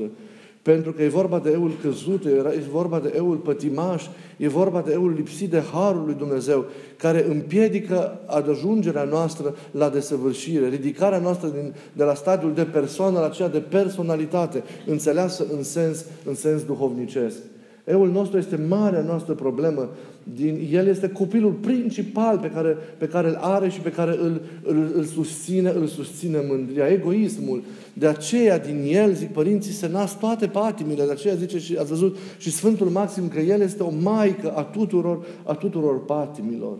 pentru 0.72 0.91
că 0.91 1.03
e 1.03 1.07
vorba 1.07 1.39
de 1.39 1.51
eul 1.51 1.72
căzut, 1.81 2.25
e 2.25 2.63
vorba 2.72 3.00
de 3.00 3.13
eul 3.15 3.36
pătimaș, 3.36 4.05
e 4.38 4.48
vorba 4.48 4.81
de 4.81 4.91
eul 4.91 5.13
lipsit 5.13 5.50
de 5.50 5.62
harul 5.74 6.03
lui 6.05 6.13
Dumnezeu, 6.13 6.65
care 6.98 7.25
împiedică 7.29 8.19
ajungerea 8.25 9.03
noastră 9.03 9.55
la 9.72 9.89
desăvârșire, 9.89 10.67
ridicarea 10.67 11.19
noastră 11.19 11.48
din, 11.48 11.74
de 11.93 12.03
la 12.03 12.13
stadiul 12.13 12.53
de 12.53 12.63
persoană 12.63 13.19
la 13.19 13.25
aceea 13.25 13.48
de 13.48 13.60
personalitate, 13.60 14.63
înțeleasă 14.86 15.45
în 15.55 15.63
sens, 15.63 16.05
în 16.24 16.36
sens 16.36 16.63
duhovnicesc. 16.63 17.38
Eul 17.84 18.10
nostru 18.10 18.38
este 18.38 18.65
marea 18.67 19.01
noastră 19.01 19.34
problemă. 19.34 19.89
Din, 20.34 20.67
el 20.72 20.88
este 20.88 21.10
copilul 21.10 21.51
principal 21.51 22.38
pe 22.38 22.50
care, 22.50 22.77
pe 22.98 23.08
care 23.08 23.27
îl 23.27 23.38
are 23.41 23.70
și 23.70 23.79
pe 23.79 23.91
care 23.91 24.12
îl, 24.12 24.41
îl, 24.63 24.91
îl 24.96 25.03
susține, 25.03 25.70
îl 25.70 25.88
susține 25.88 26.38
mândria, 26.50 26.88
egoismul. 26.88 27.63
De 27.94 28.08
aceea 28.08 28.60
din 28.60 28.84
el, 28.86 29.13
zic 29.13 29.29
părinții, 29.29 29.72
se 29.72 29.88
nasc 29.88 30.20
toate 30.20 30.48
patimile. 30.48 31.05
De 31.05 31.12
aceea 31.12 31.36
zice 31.36 31.60
și 31.60 31.75
ați 31.77 31.89
văzut 31.89 32.17
și 32.38 32.51
Sfântul 32.51 32.88
Maxim 32.88 33.27
că 33.27 33.39
el 33.39 33.62
este 33.62 33.84
o 33.84 33.91
maică 34.01 34.51
a 34.51 34.62
tuturor, 34.62 35.25
a 35.44 35.53
tuturor 35.53 36.05
patimilor. 36.05 36.77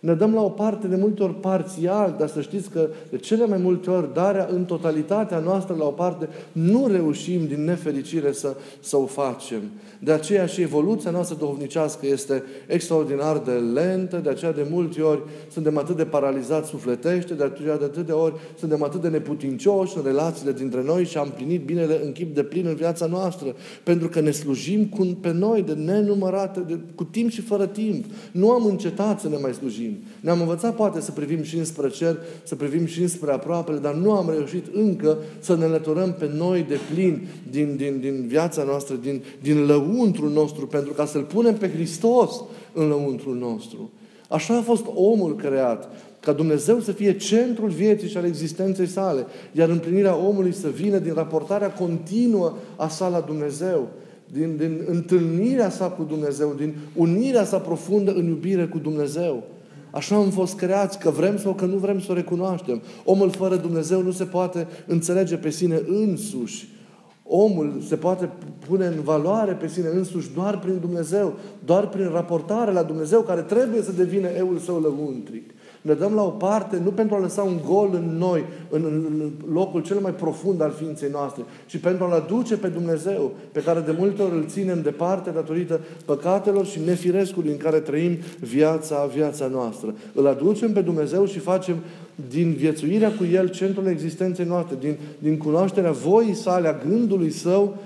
Ne 0.00 0.14
dăm 0.14 0.34
la 0.34 0.42
o 0.42 0.48
parte 0.48 0.86
de 0.86 0.96
multe 0.96 1.22
ori 1.22 1.34
parțial, 1.34 2.14
dar 2.18 2.28
să 2.28 2.40
știți 2.40 2.70
că 2.70 2.88
de 3.10 3.16
cele 3.16 3.46
mai 3.46 3.58
multe 3.58 3.90
ori 3.90 4.14
darea 4.14 4.48
în 4.52 4.64
totalitatea 4.64 5.38
noastră 5.38 5.74
la 5.78 5.84
o 5.84 5.90
parte 5.90 6.28
nu 6.52 6.86
reușim 6.86 7.46
din 7.46 7.64
nefericire 7.64 8.32
să, 8.32 8.56
să 8.80 8.96
o 8.96 9.06
facem. 9.06 9.60
De 9.98 10.12
aceea 10.12 10.46
și 10.46 10.60
evoluția 10.60 11.10
noastră 11.10 11.36
duhovnicească 11.38 12.06
este 12.06 12.42
extraordinar 12.66 13.38
de 13.38 13.50
lentă, 13.52 14.16
de 14.16 14.28
aceea 14.28 14.52
de 14.52 14.66
multe 14.70 15.00
ori 15.00 15.20
suntem 15.50 15.78
atât 15.78 15.96
de 15.96 16.04
paralizați 16.04 16.68
sufletește, 16.68 17.34
de 17.34 17.44
aceea 17.44 17.76
de 17.76 17.84
atât 17.84 18.06
de 18.06 18.12
ori 18.12 18.34
suntem 18.58 18.82
atât 18.82 19.00
de 19.00 19.08
neputincioși 19.08 19.96
în 19.96 20.02
relațiile 20.04 20.52
dintre 20.52 20.82
noi 20.82 21.04
și 21.04 21.18
am 21.18 21.32
plinit 21.36 21.64
binele 21.64 22.00
în 22.04 22.12
chip 22.12 22.34
de 22.34 22.42
plin 22.42 22.66
în 22.66 22.74
viața 22.74 23.06
noastră, 23.06 23.54
pentru 23.82 24.08
că 24.08 24.20
ne 24.20 24.30
slujim 24.30 24.86
cu, 24.86 25.04
pe 25.20 25.32
noi 25.32 25.62
de 25.62 25.72
nenumărate, 25.72 26.60
de, 26.60 26.78
cu 26.94 27.04
timp 27.04 27.30
și 27.30 27.40
fără 27.40 27.66
timp. 27.66 28.04
Nu 28.32 28.50
am 28.50 28.64
încetat 28.64 29.20
să 29.20 29.28
ne 29.28 29.36
mai 29.42 29.52
slujim. 29.52 29.87
Ne-am 30.20 30.40
învățat 30.40 30.74
poate 30.74 31.00
să 31.00 31.10
privim 31.10 31.42
și 31.42 31.56
înspre 31.56 31.88
cer, 31.88 32.16
să 32.42 32.54
privim 32.54 32.86
și 32.86 33.00
înspre 33.02 33.32
aproapele, 33.32 33.78
dar 33.78 33.94
nu 33.94 34.12
am 34.12 34.30
reușit 34.30 34.66
încă 34.74 35.18
să 35.40 35.56
ne 35.56 35.64
lăturăm 35.64 36.14
pe 36.18 36.30
noi 36.36 36.64
de 36.68 36.78
plin 36.94 37.28
din, 37.50 37.76
din, 37.76 38.00
din 38.00 38.24
viața 38.26 38.62
noastră, 38.62 38.94
din, 38.94 39.22
din 39.40 39.66
lău 39.66 39.86
lăuntrul 39.88 40.30
nostru, 40.30 40.66
pentru 40.66 40.92
ca 40.92 41.04
să-L 41.04 41.22
punem 41.22 41.54
pe 41.54 41.70
Hristos 41.70 42.42
în 42.72 42.88
lăuntrul 42.88 43.36
nostru. 43.36 43.90
Așa 44.28 44.56
a 44.56 44.60
fost 44.60 44.84
omul 44.94 45.36
creat, 45.36 45.88
ca 46.20 46.32
Dumnezeu 46.32 46.80
să 46.80 46.92
fie 46.92 47.16
centrul 47.16 47.68
vieții 47.68 48.08
și 48.08 48.16
al 48.16 48.24
existenței 48.24 48.86
sale, 48.86 49.26
iar 49.52 49.68
împlinirea 49.68 50.16
omului 50.16 50.52
să 50.52 50.68
vină 50.68 50.98
din 50.98 51.14
raportarea 51.14 51.72
continuă 51.72 52.54
a 52.76 52.88
sa 52.88 53.08
la 53.08 53.20
Dumnezeu, 53.20 53.88
din, 54.32 54.56
din 54.56 54.80
întâlnirea 54.86 55.70
sa 55.70 55.86
cu 55.86 56.02
Dumnezeu, 56.02 56.54
din 56.56 56.74
unirea 56.94 57.44
sa 57.44 57.58
profundă 57.58 58.12
în 58.12 58.26
iubire 58.26 58.66
cu 58.66 58.78
Dumnezeu. 58.78 59.42
Așa 59.98 60.16
am 60.16 60.30
fost 60.30 60.56
creați, 60.56 60.98
că 60.98 61.10
vrem 61.10 61.38
sau 61.38 61.54
că 61.54 61.64
nu 61.64 61.76
vrem 61.76 62.00
să 62.00 62.10
o 62.10 62.14
recunoaștem. 62.14 62.82
Omul 63.04 63.30
fără 63.30 63.56
Dumnezeu 63.56 64.02
nu 64.02 64.10
se 64.10 64.24
poate 64.24 64.66
înțelege 64.86 65.36
pe 65.36 65.50
sine 65.50 65.82
însuși. 65.86 66.68
Omul 67.22 67.82
se 67.86 67.96
poate 67.96 68.28
pune 68.68 68.86
în 68.86 69.00
valoare 69.02 69.52
pe 69.52 69.68
sine 69.68 69.88
însuși 69.88 70.30
doar 70.34 70.58
prin 70.58 70.78
Dumnezeu, 70.80 71.34
doar 71.64 71.88
prin 71.88 72.10
raportare 72.12 72.72
la 72.72 72.82
Dumnezeu, 72.82 73.20
care 73.20 73.40
trebuie 73.40 73.82
să 73.82 73.92
devină 73.92 74.28
eul 74.28 74.58
său 74.58 74.80
lăuntric. 74.80 75.50
Ne 75.88 75.94
dăm 75.94 76.14
la 76.14 76.22
o 76.22 76.28
parte 76.28 76.80
nu 76.84 76.90
pentru 76.90 77.14
a 77.14 77.20
lăsa 77.20 77.42
un 77.42 77.60
gol 77.66 77.90
în 77.92 78.16
noi, 78.18 78.44
în, 78.70 78.84
în 78.84 79.30
locul 79.52 79.82
cel 79.82 79.98
mai 79.98 80.12
profund 80.12 80.62
al 80.62 80.70
ființei 80.70 81.08
noastre, 81.12 81.42
ci 81.66 81.78
pentru 81.78 82.04
a-L 82.04 82.12
aduce 82.12 82.56
pe 82.56 82.68
Dumnezeu, 82.68 83.32
pe 83.52 83.62
care 83.62 83.80
de 83.80 83.94
multe 83.98 84.22
ori 84.22 84.34
îl 84.34 84.44
ținem 84.46 84.82
departe 84.82 85.30
datorită 85.30 85.80
păcatelor 86.04 86.66
și 86.66 86.80
nefirescului 86.84 87.50
în 87.50 87.56
care 87.56 87.78
trăim 87.78 88.16
viața, 88.40 89.10
viața 89.14 89.46
noastră. 89.46 89.94
Îl 90.14 90.26
aducem 90.26 90.72
pe 90.72 90.80
Dumnezeu 90.80 91.26
și 91.26 91.38
facem 91.38 91.76
din 92.28 92.52
viețuirea 92.52 93.12
cu 93.12 93.24
El 93.32 93.48
centrul 93.48 93.86
existenței 93.86 94.44
noastre, 94.44 94.76
din, 94.80 94.96
din 95.18 95.36
cunoașterea 95.36 95.92
voii 95.92 96.34
sale, 96.34 96.68
a 96.68 96.78
gândului 96.88 97.30
său, 97.30 97.76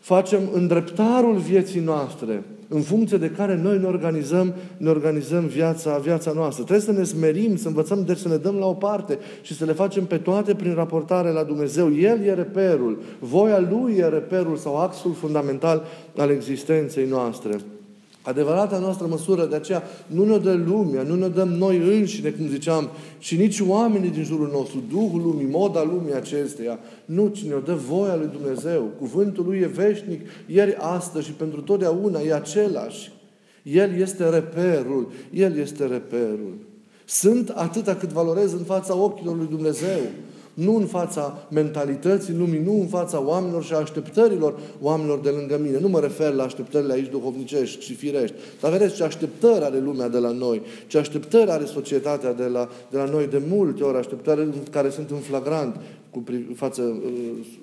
facem 0.00 0.40
îndreptarul 0.52 1.36
vieții 1.36 1.80
noastre 1.80 2.42
în 2.72 2.80
funcție 2.80 3.16
de 3.16 3.30
care 3.30 3.56
noi 3.56 3.78
ne 3.78 3.86
organizăm, 3.86 4.54
ne 4.76 4.88
organizăm 4.88 5.46
viața, 5.46 5.98
viața 5.98 6.32
noastră. 6.32 6.64
Trebuie 6.64 6.86
să 6.86 6.92
ne 6.92 7.04
smerim, 7.04 7.56
să 7.56 7.68
învățăm, 7.68 8.04
deci 8.04 8.18
să 8.18 8.28
ne 8.28 8.36
dăm 8.36 8.54
la 8.54 8.66
o 8.66 8.74
parte 8.74 9.18
și 9.42 9.56
să 9.56 9.64
le 9.64 9.72
facem 9.72 10.04
pe 10.04 10.16
toate 10.16 10.54
prin 10.54 10.74
raportare 10.74 11.30
la 11.30 11.42
Dumnezeu. 11.42 11.94
El 11.94 12.20
e 12.20 12.34
reperul, 12.34 12.98
voia 13.18 13.58
Lui 13.70 13.96
e 13.96 14.08
reperul 14.08 14.56
sau 14.56 14.76
axul 14.76 15.12
fundamental 15.12 15.82
al 16.16 16.30
existenței 16.30 17.06
noastre. 17.06 17.56
Adevărata 18.22 18.78
noastră 18.78 19.06
măsură, 19.06 19.46
de 19.46 19.54
aceea 19.54 19.82
nu 20.06 20.24
ne 20.24 20.38
dă 20.38 20.52
lumea, 20.52 21.02
nu 21.02 21.14
ne 21.14 21.28
dăm 21.28 21.48
noi 21.48 21.76
înșine, 21.76 22.30
cum 22.30 22.48
ziceam, 22.48 22.88
și 23.18 23.36
nici 23.36 23.60
oamenii 23.60 24.10
din 24.10 24.24
jurul 24.24 24.50
nostru, 24.52 24.82
Duhul 24.90 25.20
lumii, 25.22 25.46
moda 25.46 25.82
lumii 25.82 26.14
acesteia, 26.14 26.78
nu, 27.04 27.28
ci 27.28 27.42
ne 27.42 27.54
dă 27.64 27.74
voia 27.74 28.16
lui 28.16 28.28
Dumnezeu. 28.32 28.90
Cuvântul 28.98 29.44
lui 29.44 29.58
e 29.58 29.66
veșnic, 29.66 30.20
ieri, 30.46 30.76
astăzi 30.78 31.26
și 31.26 31.32
pentru 31.32 31.60
totdeauna 31.60 32.20
e 32.20 32.34
același. 32.34 33.12
El 33.62 34.00
este 34.00 34.28
reperul, 34.28 35.10
El 35.32 35.56
este 35.56 35.86
reperul. 35.86 36.54
Sunt 37.04 37.48
atâta 37.48 37.94
cât 37.94 38.08
valorez 38.08 38.52
în 38.52 38.64
fața 38.64 38.96
ochilor 38.96 39.36
lui 39.36 39.46
Dumnezeu 39.50 40.00
nu 40.60 40.76
în 40.76 40.86
fața 40.86 41.46
mentalității 41.48 42.34
lumii, 42.34 42.62
nu 42.64 42.80
în 42.80 42.86
fața 42.86 43.20
oamenilor 43.20 43.64
și 43.64 43.72
așteptărilor 43.72 44.58
oamenilor 44.80 45.18
de 45.18 45.28
lângă 45.28 45.58
mine. 45.62 45.78
Nu 45.80 45.88
mă 45.88 46.00
refer 46.00 46.32
la 46.32 46.42
așteptările 46.42 46.92
aici 46.92 47.10
duhovnicești 47.10 47.84
și 47.84 47.94
firești, 47.94 48.36
dar 48.60 48.70
vedeți 48.70 48.94
ce 48.94 49.02
așteptări 49.02 49.64
are 49.64 49.78
lumea 49.78 50.08
de 50.08 50.18
la 50.18 50.30
noi, 50.30 50.62
ce 50.86 50.98
așteptări 50.98 51.50
are 51.50 51.64
societatea 51.64 52.32
de 52.32 52.44
la, 52.44 52.68
de 52.90 52.96
la 52.96 53.04
noi 53.04 53.26
de 53.26 53.42
multe 53.48 53.82
ori, 53.82 53.98
așteptări 53.98 54.48
care 54.70 54.90
sunt 54.90 55.10
în 55.10 55.18
flagrant, 55.18 55.76
cu 56.10 56.24
față 56.54 56.82
uh, 56.82 57.10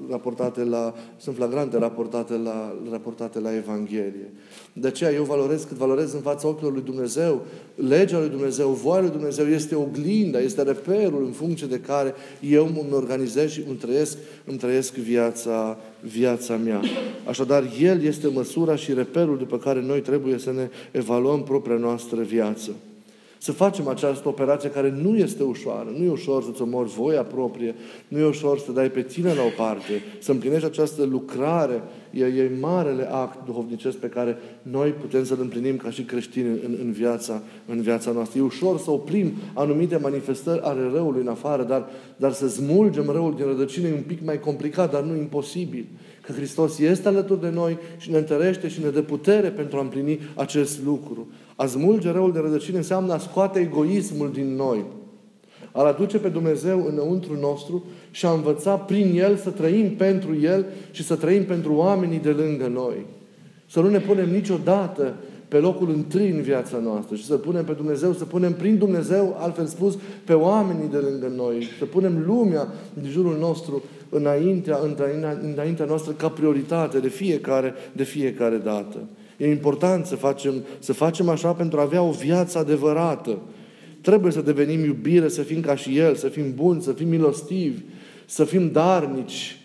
raportate 0.10 0.63
la, 0.63 0.94
sunt 1.18 1.36
flagrante 1.36 1.77
raportate 1.77 2.34
la, 2.34 2.75
raportate 2.92 3.39
la 3.39 3.56
Evanghelie. 3.56 4.32
De 4.74 4.88
aceea 4.88 5.12
eu 5.12 5.24
valorez 5.24 5.63
cât 5.63 5.77
valorez 5.77 6.13
în 6.13 6.22
fața 6.22 6.48
ochilor 6.48 6.74
lui 6.74 6.82
Dumnezeu, 6.82 7.46
legea 7.75 8.20
lui 8.20 8.30
Dumnezeu, 8.30 8.70
voia 8.70 9.01
lui 9.01 9.10
Dumnezeu 9.10 9.48
este 9.48 9.75
oglinda, 9.75 10.39
este 10.39 10.62
reperul 10.62 11.25
în 11.25 11.32
funcție 11.32 11.68
de 11.68 11.80
care 11.80 12.13
eu 12.39 12.70
mă 12.89 12.96
organizez 12.96 13.51
și 13.51 13.63
îmi 13.68 13.77
trăiesc, 13.77 14.18
îmi 14.46 14.58
trăiesc 14.58 14.94
viața, 14.94 15.77
viața 16.01 16.56
mea. 16.56 16.82
Așadar, 17.27 17.63
El 17.82 18.04
este 18.04 18.27
măsura 18.27 18.75
și 18.75 18.94
reperul 18.94 19.38
după 19.38 19.58
care 19.58 19.82
noi 19.82 20.01
trebuie 20.01 20.38
să 20.38 20.51
ne 20.51 20.70
evaluăm 20.92 21.44
propria 21.44 21.75
noastră 21.75 22.22
viață. 22.22 22.72
Să 23.38 23.51
facem 23.51 23.88
această 23.88 24.27
operație 24.27 24.70
care 24.70 24.89
nu 25.01 25.17
este 25.17 25.44
ușoară. 25.44 25.89
Nu 25.98 26.03
e 26.03 26.10
ușor 26.10 26.44
să-ți 26.44 26.62
omori 26.62 26.89
voia 26.89 27.24
proprie, 27.24 27.75
nu 28.08 28.20
e 28.20 28.25
ușor 28.25 28.60
să 28.60 28.72
dai 28.72 28.91
pe 28.91 29.01
tine 29.01 29.34
la 29.34 29.41
o 29.41 29.63
parte, 29.63 30.03
să 30.20 30.32
împlinești 30.32 30.65
această 30.65 31.03
lucrare. 31.03 31.82
E, 32.12 32.25
e 32.25 32.51
marele 32.60 33.10
act 33.12 33.46
duhovnicesc 33.46 33.98
pe 33.98 34.08
care 34.08 34.38
noi 34.62 34.89
putem 34.89 35.24
să-l 35.24 35.38
împlinim 35.41 35.77
ca 35.77 35.89
și 35.89 36.01
creștini 36.01 36.48
în, 36.48 36.77
în, 36.82 36.91
viața, 36.91 37.41
în 37.65 37.82
viața 37.82 38.12
noastră. 38.12 38.39
E 38.39 38.44
ușor 38.44 38.79
să 38.79 38.91
oprim 38.91 39.34
anumite 39.53 39.98
manifestări 39.98 40.62
ale 40.62 40.89
răului 40.94 41.22
în 41.22 41.27
afară, 41.27 41.63
dar, 41.63 41.86
dar 42.15 42.32
să 42.32 42.48
smulgem 42.48 43.10
răul 43.10 43.34
din 43.36 43.46
rădăcină 43.46 43.88
e 43.88 43.94
un 43.94 44.03
pic 44.08 44.25
mai 44.25 44.39
complicat, 44.39 44.91
dar 44.91 45.01
nu 45.01 45.15
imposibil. 45.15 45.86
Că 46.22 46.32
Hristos 46.32 46.79
este 46.79 47.08
alături 47.08 47.41
de 47.41 47.50
noi 47.50 47.77
și 47.98 48.12
ne 48.12 48.17
întărește 48.17 48.67
și 48.67 48.82
ne 48.82 48.89
dă 48.89 49.01
putere 49.01 49.50
pentru 49.50 49.77
a 49.77 49.82
împlini 49.82 50.20
acest 50.36 50.84
lucru. 50.84 51.27
A 51.60 51.66
smulge 51.66 52.12
răul 52.12 52.32
de 52.32 52.40
rădăcină 52.40 52.78
înseamnă 52.78 53.14
a 53.14 53.18
scoate 53.18 53.60
egoismul 53.60 54.32
din 54.32 54.56
noi. 54.56 54.86
A-L 55.72 55.86
aduce 55.86 56.18
pe 56.18 56.28
Dumnezeu 56.28 56.86
înăuntru 56.86 57.38
nostru 57.40 57.86
și 58.12 58.26
a 58.26 58.32
învăța 58.32 58.76
prin 58.76 59.20
El 59.20 59.36
să 59.36 59.50
trăim 59.50 59.96
pentru 59.96 60.40
El 60.40 60.66
și 60.92 61.04
să 61.04 61.16
trăim 61.16 61.46
pentru 61.46 61.74
oamenii 61.74 62.20
de 62.20 62.30
lângă 62.30 62.68
noi. 62.68 63.06
Să 63.70 63.80
nu 63.80 63.90
ne 63.90 64.00
punem 64.00 64.30
niciodată 64.30 65.16
pe 65.48 65.58
locul 65.58 65.90
întâi 65.90 66.30
în 66.30 66.42
viața 66.42 66.78
noastră 66.78 67.16
și 67.16 67.26
să 67.26 67.36
punem 67.36 67.66
pe 67.66 67.72
Dumnezeu, 67.72 68.14
să 68.14 68.26
punem 68.26 68.54
prin 68.54 68.78
Dumnezeu, 68.78 69.36
altfel 69.40 69.66
spus, 69.66 69.98
pe 70.24 70.34
oamenii 70.34 70.90
de 70.90 70.98
lângă 70.98 71.32
noi, 71.36 71.68
să 71.80 71.86
punem 71.86 72.24
lumea 72.26 72.68
din 72.94 73.10
jurul 73.10 73.38
nostru 73.40 73.84
înaintea, 74.10 74.79
înaintea 75.42 75.86
noastră 75.86 76.12
ca 76.12 76.29
prioritate 76.29 77.00
de 77.00 77.08
fiecare, 77.08 77.74
de 77.92 78.03
fiecare 78.03 78.58
dată. 78.58 78.98
E 79.38 79.50
important 79.50 80.06
să 80.06 80.16
facem, 80.16 80.54
să 80.80 80.94
facem 80.94 81.30
așa 81.30 81.52
pentru 81.52 81.80
a 81.80 81.82
avea 81.82 82.02
o 82.02 82.12
viață 82.12 82.58
adevărată. 82.58 83.38
Trebuie 84.02 84.32
să 84.32 84.42
devenim 84.42 84.84
iubire, 84.84 85.28
să 85.28 85.42
fim 85.42 85.62
ca 85.62 85.76
și 85.76 85.98
El, 85.98 86.16
să 86.16 86.28
fim 86.28 86.54
buni, 86.56 86.82
să 86.82 86.92
fim 86.92 87.08
milostivi, 87.08 87.82
să 88.26 88.44
fim 88.44 88.72
darnici, 88.72 89.58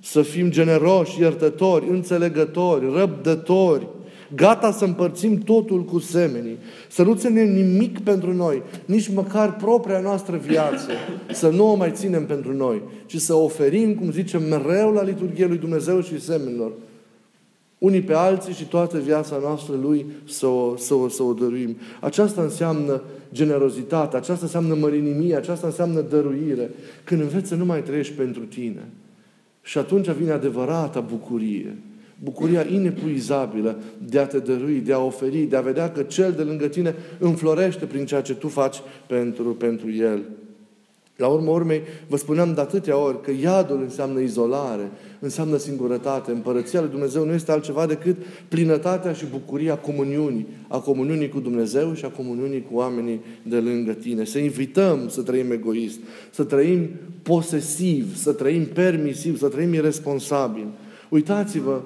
să 0.00 0.22
fim 0.22 0.50
generoși, 0.50 1.20
iertători, 1.20 1.88
înțelegători, 1.88 2.92
răbdători, 2.94 3.86
gata 4.34 4.72
să 4.72 4.84
împărțim 4.84 5.38
totul 5.38 5.84
cu 5.84 5.98
semenii, 5.98 6.58
să 6.88 7.02
nu 7.02 7.14
ținem 7.14 7.52
nimic 7.52 7.98
pentru 7.98 8.32
noi, 8.32 8.62
nici 8.84 9.08
măcar 9.08 9.56
propria 9.56 10.00
noastră 10.00 10.36
viață, 10.36 10.90
să 11.32 11.48
nu 11.48 11.70
o 11.70 11.74
mai 11.74 11.90
ținem 11.92 12.26
pentru 12.26 12.52
noi, 12.56 12.82
ci 13.06 13.16
să 13.16 13.34
oferim, 13.34 13.94
cum 13.94 14.10
zicem 14.10 14.42
mereu 14.42 14.92
la 14.92 15.02
liturghie 15.02 15.46
lui 15.46 15.58
Dumnezeu 15.58 16.00
și 16.00 16.20
semenilor, 16.20 16.72
unii 17.80 18.00
pe 18.00 18.14
alții 18.14 18.52
și 18.52 18.64
toată 18.64 18.98
viața 18.98 19.38
noastră 19.42 19.74
Lui 19.82 20.06
să 20.28 20.46
o, 20.46 20.76
să 20.76 20.94
o, 20.94 21.08
să 21.08 21.22
o 21.22 21.32
dăruim. 21.32 21.76
Aceasta 22.00 22.42
înseamnă 22.42 23.02
generozitate, 23.32 24.16
aceasta 24.16 24.44
înseamnă 24.44 24.74
mărinimie, 24.74 25.36
aceasta 25.36 25.66
înseamnă 25.66 26.00
dăruire. 26.00 26.70
Când 27.04 27.20
înveți 27.20 27.48
să 27.48 27.54
nu 27.54 27.64
mai 27.64 27.82
trăiești 27.82 28.12
pentru 28.12 28.42
tine. 28.42 28.88
Și 29.62 29.78
atunci 29.78 30.10
vine 30.10 30.30
adevărata 30.30 31.00
bucurie. 31.00 31.76
Bucuria 32.22 32.66
inepuizabilă 32.70 33.78
de 34.08 34.18
a 34.18 34.26
te 34.26 34.38
dărui, 34.38 34.80
de 34.80 34.92
a 34.92 34.98
oferi, 34.98 35.38
de 35.38 35.56
a 35.56 35.60
vedea 35.60 35.90
că 35.90 36.02
cel 36.02 36.32
de 36.32 36.42
lângă 36.42 36.66
tine 36.66 36.94
înflorește 37.18 37.84
prin 37.84 38.06
ceea 38.06 38.20
ce 38.20 38.34
tu 38.34 38.48
faci 38.48 38.76
pentru, 39.06 39.54
pentru 39.54 39.92
el. 39.92 40.22
La 41.20 41.26
urmă 41.26 41.50
urmei, 41.50 41.82
vă 42.08 42.16
spuneam 42.16 42.54
de 42.54 42.60
atâtea 42.60 42.96
ori 42.96 43.22
că 43.22 43.30
iadul 43.42 43.80
înseamnă 43.82 44.20
izolare, 44.20 44.90
înseamnă 45.18 45.56
singurătate. 45.56 46.30
Împărăția 46.30 46.80
lui 46.80 46.90
Dumnezeu 46.90 47.24
nu 47.24 47.32
este 47.32 47.52
altceva 47.52 47.86
decât 47.86 48.16
plinătatea 48.48 49.12
și 49.12 49.24
bucuria 49.30 49.76
comuniunii, 49.76 50.46
a 50.68 50.78
comuniunii 50.78 51.28
cu 51.28 51.40
Dumnezeu 51.40 51.94
și 51.94 52.04
a 52.04 52.08
comuniunii 52.08 52.66
cu 52.70 52.76
oamenii 52.76 53.20
de 53.42 53.56
lângă 53.56 53.92
tine. 53.92 54.24
Să 54.24 54.38
invităm 54.38 55.08
să 55.08 55.22
trăim 55.22 55.50
egoist, 55.50 55.98
să 56.30 56.44
trăim 56.44 56.88
posesiv, 57.22 58.16
să 58.16 58.32
trăim 58.32 58.64
permisiv, 58.64 59.38
să 59.38 59.48
trăim 59.48 59.72
irresponsabil. 59.72 60.66
Uitați-vă 61.08 61.80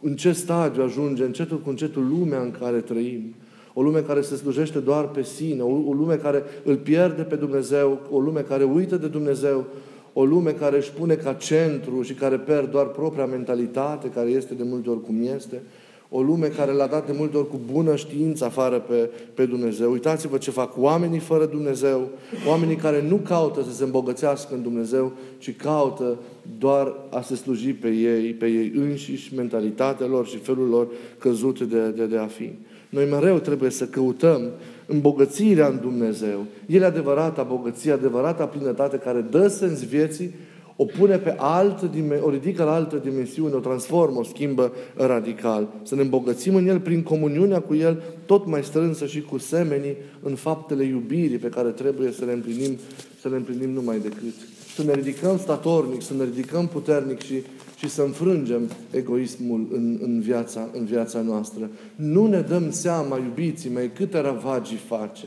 în 0.00 0.16
ce 0.16 0.32
stadiu 0.32 0.82
ajunge 0.82 1.24
încetul 1.24 1.60
cu 1.60 1.68
încetul 1.68 2.08
lumea 2.08 2.40
în 2.40 2.50
care 2.50 2.80
trăim 2.80 3.34
o 3.78 3.82
lume 3.82 4.00
care 4.00 4.20
se 4.20 4.36
slujește 4.36 4.78
doar 4.78 5.08
pe 5.08 5.22
sine, 5.22 5.62
o, 5.62 5.88
o 5.88 5.92
lume 5.92 6.14
care 6.14 6.42
îl 6.64 6.76
pierde 6.76 7.22
pe 7.22 7.34
Dumnezeu, 7.34 7.98
o 8.10 8.18
lume 8.18 8.40
care 8.40 8.64
uită 8.64 8.96
de 8.96 9.06
Dumnezeu, 9.06 9.64
o 10.12 10.24
lume 10.24 10.50
care 10.50 10.76
își 10.76 10.92
pune 10.92 11.14
ca 11.14 11.32
centru 11.32 12.02
și 12.02 12.14
care 12.14 12.36
pierd 12.36 12.70
doar 12.70 12.86
propria 12.86 13.26
mentalitate, 13.26 14.08
care 14.08 14.30
este 14.30 14.54
de 14.54 14.62
multe 14.66 14.90
ori 14.90 15.02
cum 15.02 15.22
este, 15.36 15.62
o 16.10 16.22
lume 16.22 16.46
care 16.46 16.72
l-a 16.72 16.86
dat 16.86 17.06
de 17.06 17.12
multe 17.16 17.36
ori 17.36 17.48
cu 17.48 17.60
bună 17.72 17.96
știință 17.96 18.44
afară 18.44 18.78
pe, 18.78 19.10
pe 19.34 19.46
Dumnezeu. 19.46 19.90
Uitați-vă 19.90 20.38
ce 20.38 20.50
fac 20.50 20.72
oamenii 20.76 21.18
fără 21.18 21.46
Dumnezeu, 21.46 22.08
oamenii 22.48 22.76
care 22.76 23.04
nu 23.08 23.16
caută 23.16 23.62
să 23.62 23.74
se 23.74 23.84
îmbogățească 23.84 24.54
în 24.54 24.62
Dumnezeu, 24.62 25.12
ci 25.38 25.56
caută 25.56 26.18
doar 26.58 26.94
a 27.10 27.20
se 27.20 27.34
sluji 27.34 27.72
pe 27.72 27.88
ei, 27.88 28.32
pe 28.32 28.46
ei 28.46 28.72
înșiși, 28.74 29.34
mentalitatea 29.34 30.06
lor 30.06 30.26
și 30.26 30.36
felul 30.36 30.68
lor 30.68 30.88
căzute 31.18 31.64
de, 31.64 31.88
de, 31.88 32.06
de 32.06 32.16
a 32.16 32.26
fi. 32.26 32.52
Noi 32.88 33.08
mereu 33.10 33.38
trebuie 33.38 33.70
să 33.70 33.84
căutăm 33.84 34.40
îmbogățirea 34.86 35.66
în 35.66 35.78
Dumnezeu. 35.80 36.44
El 36.66 36.82
e 36.82 36.84
adevărata 36.84 37.42
bogăție, 37.42 37.92
adevărata 37.92 38.46
plinătate 38.46 38.96
care 38.96 39.20
dă 39.30 39.48
sens 39.48 39.84
vieții, 39.84 40.34
o 40.80 40.84
pune 40.84 41.16
pe 41.16 41.34
altă, 41.38 41.90
o 42.20 42.30
ridică 42.30 42.64
la 42.64 42.74
altă 42.74 42.96
dimensiune, 42.96 43.54
o 43.54 43.58
transformă, 43.58 44.18
o 44.18 44.22
schimbă 44.22 44.72
radical. 44.96 45.68
Să 45.82 45.94
ne 45.94 46.00
îmbogățim 46.00 46.54
în 46.54 46.68
El 46.68 46.80
prin 46.80 47.02
comuniunea 47.02 47.60
cu 47.60 47.74
El, 47.74 48.02
tot 48.26 48.46
mai 48.46 48.64
strânsă 48.64 49.06
și 49.06 49.22
cu 49.22 49.38
semenii 49.38 49.96
în 50.22 50.34
faptele 50.34 50.84
iubirii 50.84 51.38
pe 51.38 51.48
care 51.48 51.68
trebuie 51.68 52.12
să 52.12 52.24
le 52.24 52.32
împlinim, 52.32 52.78
să 53.20 53.28
le 53.28 53.36
împlinim 53.36 53.70
numai 53.70 53.98
decât. 53.98 54.34
Să 54.74 54.82
ne 54.82 54.94
ridicăm 54.94 55.38
statornic, 55.38 56.02
să 56.02 56.14
ne 56.14 56.24
ridicăm 56.24 56.66
puternic 56.66 57.20
și, 57.20 57.42
și 57.78 57.88
să 57.88 58.02
înfrângem 58.02 58.70
egoismul 58.90 59.66
în, 59.72 59.98
în, 60.02 60.20
viața, 60.20 60.68
în 60.72 60.84
viața 60.84 61.20
noastră. 61.20 61.70
Nu 61.94 62.26
ne 62.26 62.40
dăm 62.40 62.70
seama, 62.70 63.18
iubiții 63.18 63.70
mei, 63.70 63.90
câte 63.94 64.20
ravagii 64.20 64.76
face. 64.76 65.24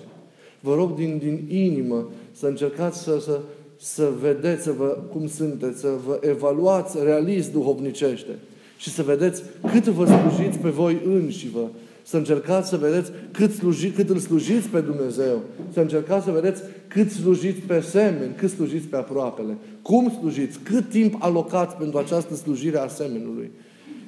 Vă 0.60 0.76
rog 0.76 0.96
din, 0.96 1.18
din 1.18 1.46
inimă 1.50 2.10
să 2.32 2.48
încercați 2.48 3.02
să, 3.04 3.20
să, 3.20 3.40
să 3.78 4.10
vedeți 4.22 4.64
să 4.64 4.72
vă, 4.72 4.98
cum 5.12 5.28
sunteți, 5.28 5.80
să 5.80 5.90
vă 6.06 6.20
evaluați 6.22 6.98
realist 7.04 7.52
duhovnicește 7.52 8.32
și 8.78 8.90
să 8.90 9.04
vedeți 9.04 9.44
cât 9.72 9.86
vă 9.86 10.06
slujiți 10.06 10.58
pe 10.58 10.70
voi 10.70 11.02
înși 11.06 11.50
vă. 11.50 11.68
Să 12.04 12.18
încercați 12.18 12.70
să 12.70 12.78
vedeți 12.78 13.12
cât, 13.32 13.52
sluji, 13.52 13.90
cât 13.90 14.10
îl 14.10 14.18
slujiți 14.18 14.68
pe 14.68 14.80
Dumnezeu. 14.80 15.42
Să 15.74 15.80
încercați 15.80 16.26
să 16.26 16.32
vedeți 16.32 16.62
cât 16.88 17.12
slujiți 17.12 17.60
pe 17.60 17.82
semeni, 17.82 18.34
cât 18.36 18.50
slujiți 18.50 18.88
pe 18.88 18.96
aproapele. 18.96 19.58
Cum 19.82 20.12
slujiți? 20.20 20.60
Cât 20.60 20.90
timp 20.90 21.16
alocați 21.20 21.76
pentru 21.76 21.98
această 21.98 22.36
slujire 22.36 22.78
a 22.78 22.88
semenului? 22.88 23.52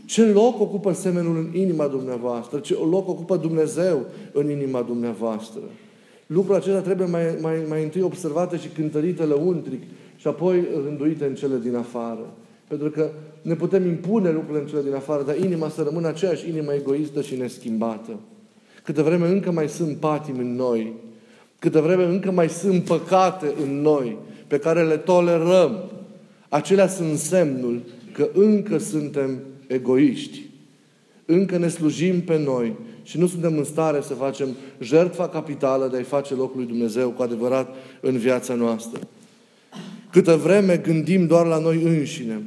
Ce 0.06 0.26
loc 0.26 0.60
ocupă 0.60 0.92
semenul 0.92 1.38
în 1.38 1.60
inima 1.60 1.88
dumneavoastră? 1.88 2.60
Ce 2.60 2.74
loc 2.90 3.10
ocupă 3.10 3.38
Dumnezeu 3.38 4.06
în 4.32 4.50
inima 4.50 4.82
dumneavoastră? 4.82 5.62
Lucrul 6.28 6.56
acesta 6.56 6.80
trebuie 6.80 7.08
mai, 7.08 7.38
mai, 7.42 7.56
mai 7.70 7.84
întâi 7.84 8.02
observate 8.02 8.58
și 8.58 8.68
cântărite 8.68 9.24
lăuntric 9.24 9.82
și 10.16 10.28
apoi 10.28 10.68
rânduite 10.86 11.26
în 11.26 11.36
cele 11.36 11.60
din 11.62 11.76
afară. 11.76 12.34
Pentru 12.68 12.90
că 12.90 13.10
ne 13.42 13.56
putem 13.56 13.88
impune 13.88 14.32
lucrurile 14.32 14.60
în 14.60 14.68
cele 14.68 14.82
din 14.82 14.94
afară, 14.94 15.24
dar 15.24 15.38
inima 15.38 15.70
să 15.70 15.82
rămână 15.82 16.08
aceeași 16.08 16.50
inimă 16.50 16.74
egoistă 16.74 17.22
și 17.22 17.36
neschimbată. 17.36 18.20
Câte 18.84 19.02
vreme 19.02 19.28
încă 19.28 19.52
mai 19.52 19.70
sunt 19.70 19.98
patimi 19.98 20.40
în 20.40 20.56
noi, 20.56 20.94
câte 21.60 21.80
vreme 21.80 22.04
încă 22.04 22.32
mai 22.32 22.50
sunt 22.50 22.84
păcate 22.84 23.54
în 23.64 23.82
noi, 23.82 24.18
pe 24.48 24.58
care 24.58 24.84
le 24.84 24.98
tolerăm, 24.98 25.92
acelea 26.50 26.88
sunt 26.88 27.18
semnul 27.18 27.82
că 28.12 28.30
încă 28.34 28.78
suntem 28.78 29.40
egoiști. 29.68 30.42
Încă 31.26 31.58
ne 31.58 31.68
slujim 31.68 32.22
pe 32.22 32.38
noi 32.38 32.76
și 33.04 33.20
nu 33.20 33.28
suntem 33.28 33.58
în 33.58 33.64
stare 33.64 34.02
să 34.02 34.14
facem 34.14 34.48
jertfa 34.80 35.30
capitală 35.30 35.88
de 35.88 35.98
a-i 35.98 36.04
face 36.04 36.34
locul 36.34 36.58
lui 36.58 36.68
Dumnezeu 36.68 37.10
cu 37.10 37.22
adevărat 37.22 37.76
în 38.02 38.18
viața 38.18 38.54
noastră. 38.54 39.00
Câtă 40.14 40.36
vreme 40.36 40.78
gândim 40.78 41.28
doar 41.28 41.46
la 41.46 41.60
noi 41.60 41.82
înșine 41.84 42.42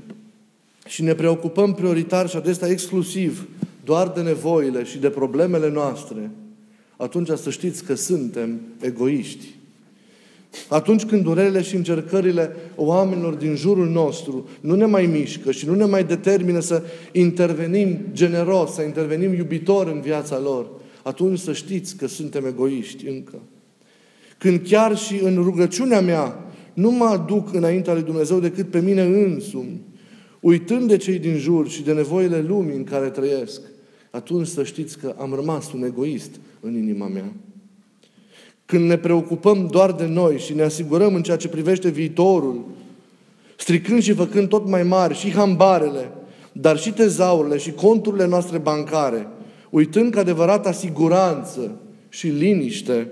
și 0.86 1.02
ne 1.02 1.14
preocupăm 1.14 1.74
prioritar 1.74 2.28
și 2.28 2.36
adesea 2.36 2.68
exclusiv 2.68 3.48
doar 3.84 4.08
de 4.08 4.20
nevoile 4.20 4.84
și 4.84 4.98
de 4.98 5.08
problemele 5.08 5.70
noastre, 5.70 6.30
atunci 6.96 7.28
să 7.28 7.50
știți 7.50 7.84
că 7.84 7.94
suntem 7.94 8.60
egoiști. 8.80 9.46
Atunci 10.68 11.04
când 11.04 11.22
durerile 11.22 11.62
și 11.62 11.76
încercările 11.76 12.56
oamenilor 12.76 13.34
din 13.34 13.54
jurul 13.54 13.88
nostru 13.88 14.48
nu 14.60 14.74
ne 14.74 14.84
mai 14.84 15.06
mișcă 15.06 15.50
și 15.50 15.66
nu 15.66 15.74
ne 15.74 15.84
mai 15.84 16.04
determină 16.04 16.60
să 16.60 16.82
intervenim 17.12 17.98
generos, 18.12 18.74
să 18.74 18.82
intervenim 18.82 19.32
iubitor 19.32 19.86
în 19.86 20.00
viața 20.00 20.38
lor, 20.38 20.66
atunci 21.02 21.38
să 21.38 21.52
știți 21.52 21.96
că 21.96 22.06
suntem 22.06 22.46
egoiști 22.46 23.08
încă. 23.08 23.38
Când 24.38 24.60
chiar 24.68 24.96
și 24.96 25.20
în 25.22 25.34
rugăciunea 25.34 26.00
mea 26.00 26.45
nu 26.76 26.90
mă 26.90 27.04
aduc 27.04 27.54
înaintea 27.54 27.92
lui 27.92 28.02
Dumnezeu 28.02 28.38
decât 28.38 28.70
pe 28.70 28.80
mine 28.80 29.02
însumi, 29.02 29.80
uitând 30.40 30.88
de 30.88 30.96
cei 30.96 31.18
din 31.18 31.36
jur 31.36 31.68
și 31.68 31.82
de 31.82 31.92
nevoile 31.92 32.40
lumii 32.40 32.76
în 32.76 32.84
care 32.84 33.08
trăiesc, 33.08 33.60
atunci 34.10 34.46
să 34.46 34.64
știți 34.64 34.98
că 34.98 35.14
am 35.18 35.34
rămas 35.34 35.72
un 35.72 35.84
egoist 35.84 36.30
în 36.60 36.76
inima 36.76 37.06
mea. 37.06 37.32
Când 38.64 38.88
ne 38.88 38.96
preocupăm 38.96 39.68
doar 39.70 39.92
de 39.92 40.06
noi 40.06 40.38
și 40.38 40.54
ne 40.54 40.62
asigurăm 40.62 41.14
în 41.14 41.22
ceea 41.22 41.36
ce 41.36 41.48
privește 41.48 41.88
viitorul, 41.88 42.64
stricând 43.56 44.02
și 44.02 44.12
făcând 44.12 44.48
tot 44.48 44.68
mai 44.68 44.82
mari 44.82 45.14
și 45.14 45.30
hambarele, 45.30 46.10
dar 46.52 46.78
și 46.78 46.92
tezaurile 46.92 47.56
și 47.56 47.72
conturile 47.72 48.26
noastre 48.26 48.58
bancare, 48.58 49.28
uitând 49.70 50.12
că 50.12 50.18
adevărata 50.18 50.72
siguranță 50.72 51.80
și 52.08 52.26
liniște 52.26 53.10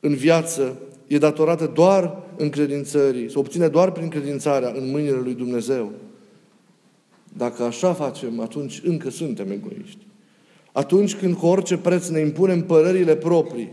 în 0.00 0.14
viață 0.14 0.78
e 1.10 1.18
datorată 1.18 1.70
doar 1.74 2.16
în 2.36 2.48
credințării, 2.48 3.30
se 3.30 3.38
obține 3.38 3.68
doar 3.68 3.90
prin 3.90 4.08
credințarea 4.08 4.72
în 4.76 4.90
mâinile 4.90 5.20
lui 5.22 5.34
Dumnezeu. 5.34 5.92
Dacă 7.36 7.62
așa 7.62 7.92
facem, 7.92 8.40
atunci 8.40 8.80
încă 8.84 9.10
suntem 9.10 9.50
egoiști. 9.50 10.06
Atunci 10.72 11.14
când 11.14 11.36
cu 11.36 11.46
orice 11.46 11.76
preț 11.76 12.08
ne 12.08 12.20
impunem 12.20 12.62
părerile 12.62 13.16
proprii 13.16 13.70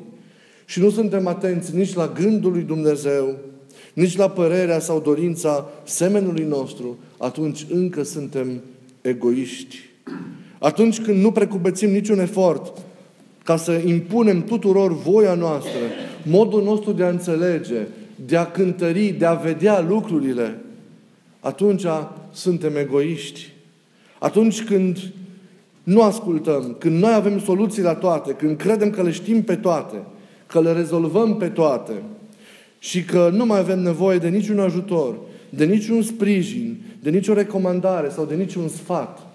și 0.65 0.79
nu 0.79 0.89
suntem 0.89 1.27
atenți 1.27 1.75
nici 1.75 1.93
la 1.93 2.07
gândul 2.07 2.51
lui 2.51 2.61
Dumnezeu, 2.61 3.35
nici 3.93 4.17
la 4.17 4.29
părerea 4.29 4.79
sau 4.79 4.99
dorința 4.99 5.69
semenului 5.83 6.43
nostru, 6.43 6.97
atunci 7.17 7.65
încă 7.69 8.03
suntem 8.03 8.61
egoiști. 9.01 9.77
Atunci 10.59 11.01
când 11.01 11.21
nu 11.21 11.31
precupețim 11.31 11.89
niciun 11.89 12.19
efort 12.19 12.77
ca 13.43 13.57
să 13.57 13.71
impunem 13.71 14.43
tuturor 14.43 14.93
voia 14.93 15.33
noastră, 15.33 15.79
modul 16.29 16.63
nostru 16.63 16.91
de 16.91 17.03
a 17.03 17.09
înțelege, 17.09 17.87
de 18.25 18.37
a 18.37 18.51
cântări, 18.51 19.07
de 19.07 19.25
a 19.25 19.33
vedea 19.33 19.81
lucrurile, 19.81 20.59
atunci 21.39 21.85
suntem 22.31 22.75
egoiști. 22.75 23.51
Atunci 24.19 24.63
când 24.63 25.11
nu 25.83 26.01
ascultăm, 26.01 26.75
când 26.79 27.01
noi 27.01 27.13
avem 27.13 27.39
soluții 27.39 27.81
la 27.81 27.95
toate, 27.95 28.33
când 28.33 28.57
credem 28.57 28.89
că 28.89 29.01
le 29.01 29.11
știm 29.11 29.43
pe 29.43 29.55
toate, 29.55 30.03
că 30.47 30.61
le 30.61 30.71
rezolvăm 30.71 31.37
pe 31.37 31.47
toate 31.47 31.93
și 32.79 33.03
că 33.03 33.29
nu 33.33 33.45
mai 33.45 33.59
avem 33.59 33.79
nevoie 33.79 34.17
de 34.17 34.27
niciun 34.27 34.59
ajutor, 34.59 35.15
de 35.49 35.65
niciun 35.65 36.01
sprijin, 36.01 36.81
de 36.99 37.09
nicio 37.09 37.33
recomandare 37.33 38.09
sau 38.09 38.25
de 38.25 38.35
niciun 38.35 38.67
sfat, 38.67 39.27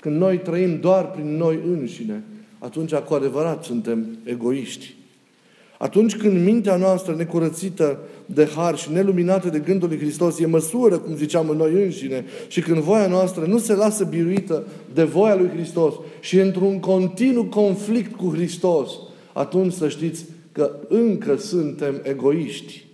când 0.00 0.16
noi 0.16 0.38
trăim 0.38 0.80
doar 0.80 1.10
prin 1.10 1.36
noi 1.36 1.58
înșine, 1.66 2.22
atunci 2.58 2.94
cu 2.94 3.14
adevărat 3.14 3.64
suntem 3.64 4.06
egoiști. 4.24 4.94
Atunci 5.78 6.16
când 6.16 6.44
mintea 6.44 6.76
noastră 6.76 7.14
necurățită 7.14 7.98
de 8.26 8.48
har 8.56 8.78
și 8.78 8.92
neluminată 8.92 9.48
de 9.48 9.58
gândul 9.58 9.88
lui 9.88 9.98
Hristos 9.98 10.38
e 10.38 10.46
măsură, 10.46 10.98
cum 10.98 11.16
ziceam, 11.16 11.48
în 11.48 11.56
noi 11.56 11.72
înșine 11.72 12.24
și 12.48 12.60
când 12.60 12.78
voia 12.78 13.06
noastră 13.06 13.44
nu 13.44 13.58
se 13.58 13.74
lasă 13.74 14.04
biruită 14.04 14.66
de 14.94 15.02
voia 15.02 15.34
lui 15.34 15.48
Hristos 15.48 15.94
și 16.20 16.38
într-un 16.38 16.80
continuu 16.80 17.44
conflict 17.44 18.16
cu 18.16 18.30
Hristos, 18.34 18.90
atunci 19.32 19.72
să 19.72 19.88
știți 19.88 20.24
că 20.52 20.70
încă 20.88 21.36
suntem 21.36 22.00
egoiști. 22.02 22.86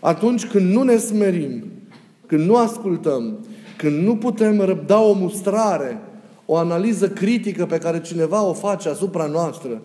Atunci 0.00 0.46
când 0.46 0.72
nu 0.72 0.82
ne 0.82 0.96
smerim, 0.96 1.64
când 2.26 2.46
nu 2.46 2.56
ascultăm, 2.56 3.38
când 3.76 4.06
nu 4.06 4.16
putem 4.16 4.60
răbda 4.60 5.00
o 5.00 5.12
mustrare, 5.12 5.98
o 6.46 6.56
analiză 6.56 7.08
critică 7.08 7.66
pe 7.66 7.78
care 7.78 8.00
cineva 8.00 8.42
o 8.42 8.52
face 8.52 8.88
asupra 8.88 9.26
noastră, 9.26 9.82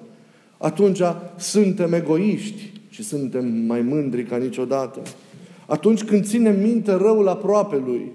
atunci 0.62 1.02
suntem 1.38 1.94
egoiști 1.94 2.72
și 2.90 3.04
suntem 3.04 3.48
mai 3.48 3.82
mândri 3.82 4.24
ca 4.24 4.38
niciodată. 4.38 5.02
Atunci 5.68 6.04
când 6.04 6.26
ținem 6.26 6.60
minte 6.60 6.92
răul 6.92 7.28
aproape 7.28 7.78
lui, 7.86 8.12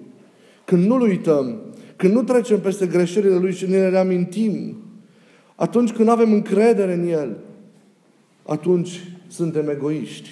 când 0.65 0.87
nu-l 0.87 1.01
uităm, 1.01 1.61
când 1.97 2.15
nu 2.15 2.23
trecem 2.23 2.61
peste 2.61 2.87
greșelile 2.87 3.37
lui 3.37 3.53
și 3.53 3.67
ne 3.67 3.77
le 3.77 3.89
reamintim, 3.89 4.77
atunci 5.55 5.93
când 5.93 6.07
nu 6.07 6.13
avem 6.13 6.33
încredere 6.33 6.93
în 6.93 7.09
el, 7.09 7.37
atunci 8.43 9.01
suntem 9.29 9.69
egoiști. 9.69 10.29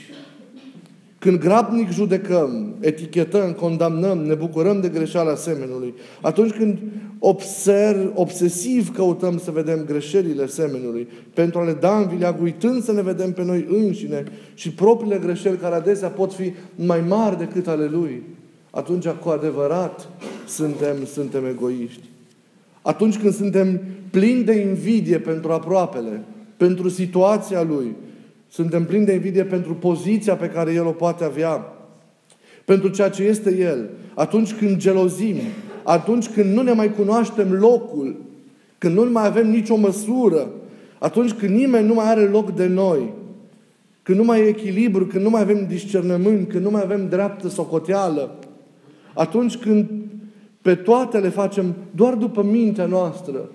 Când 1.23 1.39
grabnic 1.39 1.91
judecăm, 1.91 2.75
etichetăm, 2.81 3.53
condamnăm, 3.53 4.19
ne 4.19 4.35
bucurăm 4.35 4.81
de 4.81 4.89
greșeala 4.89 5.35
semenului, 5.35 5.95
atunci 6.21 6.51
când 6.51 6.79
observ, 7.19 8.11
obsesiv 8.15 8.95
căutăm 8.95 9.39
să 9.39 9.51
vedem 9.51 9.85
greșelile 9.85 10.47
semenului, 10.47 11.09
pentru 11.35 11.59
a 11.59 11.65
le 11.65 11.73
da 11.73 11.97
în 11.97 12.09
vileag, 12.09 12.43
uitând 12.43 12.83
să 12.83 12.93
ne 12.93 13.03
vedem 13.03 13.33
pe 13.33 13.45
noi 13.45 13.67
înșine 13.69 14.25
și 14.55 14.71
propriile 14.71 15.19
greșeli 15.19 15.57
care 15.57 15.75
adesea 15.75 16.09
pot 16.09 16.33
fi 16.33 16.53
mai 16.75 17.01
mari 17.09 17.39
decât 17.39 17.69
ale 17.69 17.87
Lui, 17.87 18.23
atunci 18.71 19.09
cu 19.09 19.29
adevărat 19.29 20.09
suntem, 20.47 21.05
suntem 21.05 21.47
egoiști. 21.47 22.09
Atunci 22.83 23.19
când 23.19 23.35
suntem 23.35 23.81
plini 24.11 24.45
de 24.45 24.61
invidie 24.61 25.19
pentru 25.19 25.53
aproapele, 25.53 26.25
pentru 26.57 26.89
situația 26.89 27.63
Lui, 27.63 27.97
suntem 28.53 28.85
plini 28.85 29.05
de 29.05 29.13
invidie 29.13 29.45
pentru 29.45 29.75
poziția 29.75 30.37
pe 30.37 30.49
care 30.49 30.73
El 30.73 30.87
o 30.87 30.91
poate 30.91 31.25
avea, 31.25 31.73
pentru 32.65 32.89
ceea 32.89 33.11
ce 33.11 33.23
este 33.23 33.57
El. 33.57 33.91
Atunci 34.15 34.55
când 34.55 34.77
gelozim, 34.77 35.37
atunci 35.83 36.29
când 36.29 36.55
nu 36.55 36.63
ne 36.63 36.73
mai 36.73 36.93
cunoaștem 36.93 37.53
locul, 37.53 38.21
când 38.79 38.97
nu 38.97 39.11
mai 39.11 39.27
avem 39.27 39.51
nicio 39.51 39.77
măsură, 39.77 40.49
atunci 40.99 41.33
când 41.33 41.57
nimeni 41.57 41.87
nu 41.87 41.95
mai 41.95 42.09
are 42.09 42.21
loc 42.21 42.55
de 42.55 42.67
noi, 42.67 43.13
când 44.03 44.19
nu 44.19 44.25
mai 44.25 44.41
e 44.41 44.49
echilibru, 44.49 45.07
când 45.07 45.25
nu 45.25 45.31
mai 45.31 45.41
avem 45.41 45.67
discernământ, 45.67 46.49
când 46.49 46.65
nu 46.65 46.71
mai 46.71 46.83
avem 46.83 47.09
dreaptă 47.09 47.49
socoteală, 47.49 48.39
atunci 49.15 49.57
când 49.57 49.91
pe 50.63 50.75
toate 50.75 51.19
le 51.19 51.29
facem 51.29 51.75
doar 51.95 52.15
după 52.15 52.43
mintea 52.43 52.87
noastră, 52.87 53.51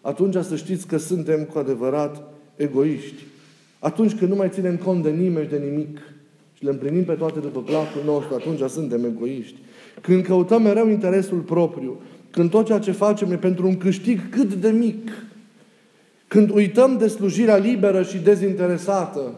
atunci 0.00 0.36
să 0.44 0.56
știți 0.56 0.86
că 0.86 0.96
suntem 0.96 1.44
cu 1.44 1.58
adevărat 1.58 2.22
egoiști. 2.56 3.22
Atunci 3.80 4.14
când 4.14 4.30
nu 4.30 4.36
mai 4.36 4.48
ținem 4.48 4.76
cont 4.76 5.02
de 5.02 5.10
nimeni 5.10 5.44
și 5.44 5.50
de 5.50 5.62
nimic 5.70 5.98
și 6.52 6.64
le 6.64 6.70
împlinim 6.70 7.04
pe 7.04 7.12
toate 7.12 7.38
după 7.38 7.60
placul 7.60 8.02
nostru, 8.04 8.34
atunci 8.34 8.70
suntem 8.70 9.04
egoiști. 9.04 9.56
Când 10.00 10.24
căutăm 10.24 10.62
mereu 10.62 10.88
interesul 10.88 11.38
propriu, 11.38 12.00
când 12.30 12.50
tot 12.50 12.66
ceea 12.66 12.78
ce 12.78 12.92
facem 12.92 13.30
e 13.30 13.36
pentru 13.36 13.66
un 13.66 13.76
câștig 13.76 14.20
cât 14.30 14.54
de 14.54 14.70
mic, 14.70 15.10
când 16.28 16.50
uităm 16.54 16.96
de 16.98 17.06
slujirea 17.06 17.56
liberă 17.56 18.02
și 18.02 18.16
dezinteresată, 18.16 19.34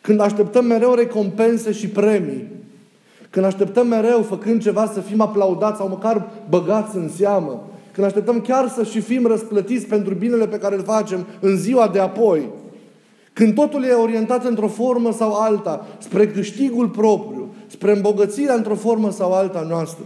când 0.00 0.20
așteptăm 0.20 0.64
mereu 0.64 0.94
recompense 0.94 1.72
și 1.72 1.88
premii, 1.88 2.48
când 3.30 3.44
așteptăm 3.44 3.86
mereu, 3.86 4.22
făcând 4.22 4.62
ceva, 4.62 4.86
să 4.86 5.00
fim 5.00 5.20
aplaudați 5.20 5.76
sau 5.76 5.88
măcar 5.88 6.30
băgați 6.48 6.96
în 6.96 7.08
seamă, 7.08 7.70
când 7.92 8.06
așteptăm 8.06 8.40
chiar 8.40 8.68
să 8.68 8.84
și 8.84 9.00
fim 9.00 9.26
răsplătiți 9.26 9.86
pentru 9.86 10.14
binele 10.14 10.46
pe 10.46 10.58
care 10.58 10.74
îl 10.74 10.82
facem 10.82 11.26
în 11.40 11.56
ziua 11.56 11.88
de 11.88 11.98
apoi, 11.98 12.48
când 13.40 13.54
totul 13.54 13.84
e 13.84 13.92
orientat 13.92 14.44
într-o 14.44 14.68
formă 14.68 15.12
sau 15.12 15.32
alta, 15.32 15.86
spre 15.98 16.28
câștigul 16.28 16.88
propriu, 16.88 17.54
spre 17.66 17.92
îmbogățirea 17.92 18.54
într-o 18.54 18.74
formă 18.74 19.10
sau 19.10 19.32
alta 19.32 19.66
noastră, 19.68 20.04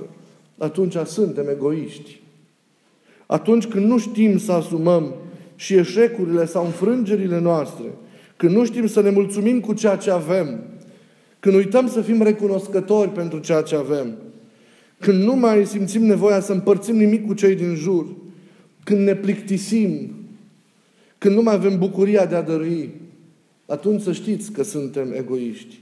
atunci 0.58 0.96
suntem 1.04 1.48
egoiști. 1.48 2.20
Atunci 3.26 3.66
când 3.66 3.86
nu 3.86 3.98
știm 3.98 4.38
să 4.38 4.52
asumăm 4.52 5.14
și 5.56 5.74
eșecurile 5.74 6.46
sau 6.46 6.64
înfrângerile 6.64 7.40
noastre, 7.40 7.84
când 8.36 8.54
nu 8.54 8.64
știm 8.64 8.86
să 8.86 9.00
ne 9.00 9.10
mulțumim 9.10 9.60
cu 9.60 9.72
ceea 9.72 9.96
ce 9.96 10.10
avem, 10.10 10.60
când 11.40 11.54
uităm 11.54 11.88
să 11.88 12.00
fim 12.00 12.22
recunoscători 12.22 13.10
pentru 13.10 13.38
ceea 13.38 13.62
ce 13.62 13.76
avem, 13.76 14.14
când 14.98 15.22
nu 15.22 15.34
mai 15.36 15.66
simțim 15.66 16.04
nevoia 16.04 16.40
să 16.40 16.52
împărțim 16.52 16.96
nimic 16.96 17.26
cu 17.26 17.34
cei 17.34 17.54
din 17.54 17.74
jur, 17.74 18.06
când 18.84 19.00
ne 19.00 19.14
plictisim, 19.14 20.10
când 21.18 21.34
nu 21.34 21.42
mai 21.42 21.54
avem 21.54 21.78
bucuria 21.78 22.26
de 22.26 22.34
a 22.34 22.42
dărui, 22.42 23.02
atunci 23.66 24.02
să 24.02 24.12
știți 24.12 24.52
că 24.52 24.62
suntem 24.62 25.12
egoiști. 25.12 25.80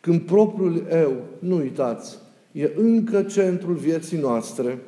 Când 0.00 0.20
propriul 0.20 0.86
eu, 0.92 1.12
nu 1.38 1.56
uitați, 1.56 2.18
e 2.52 2.70
încă 2.76 3.22
centrul 3.22 3.74
vieții 3.74 4.18
noastre, 4.18 4.78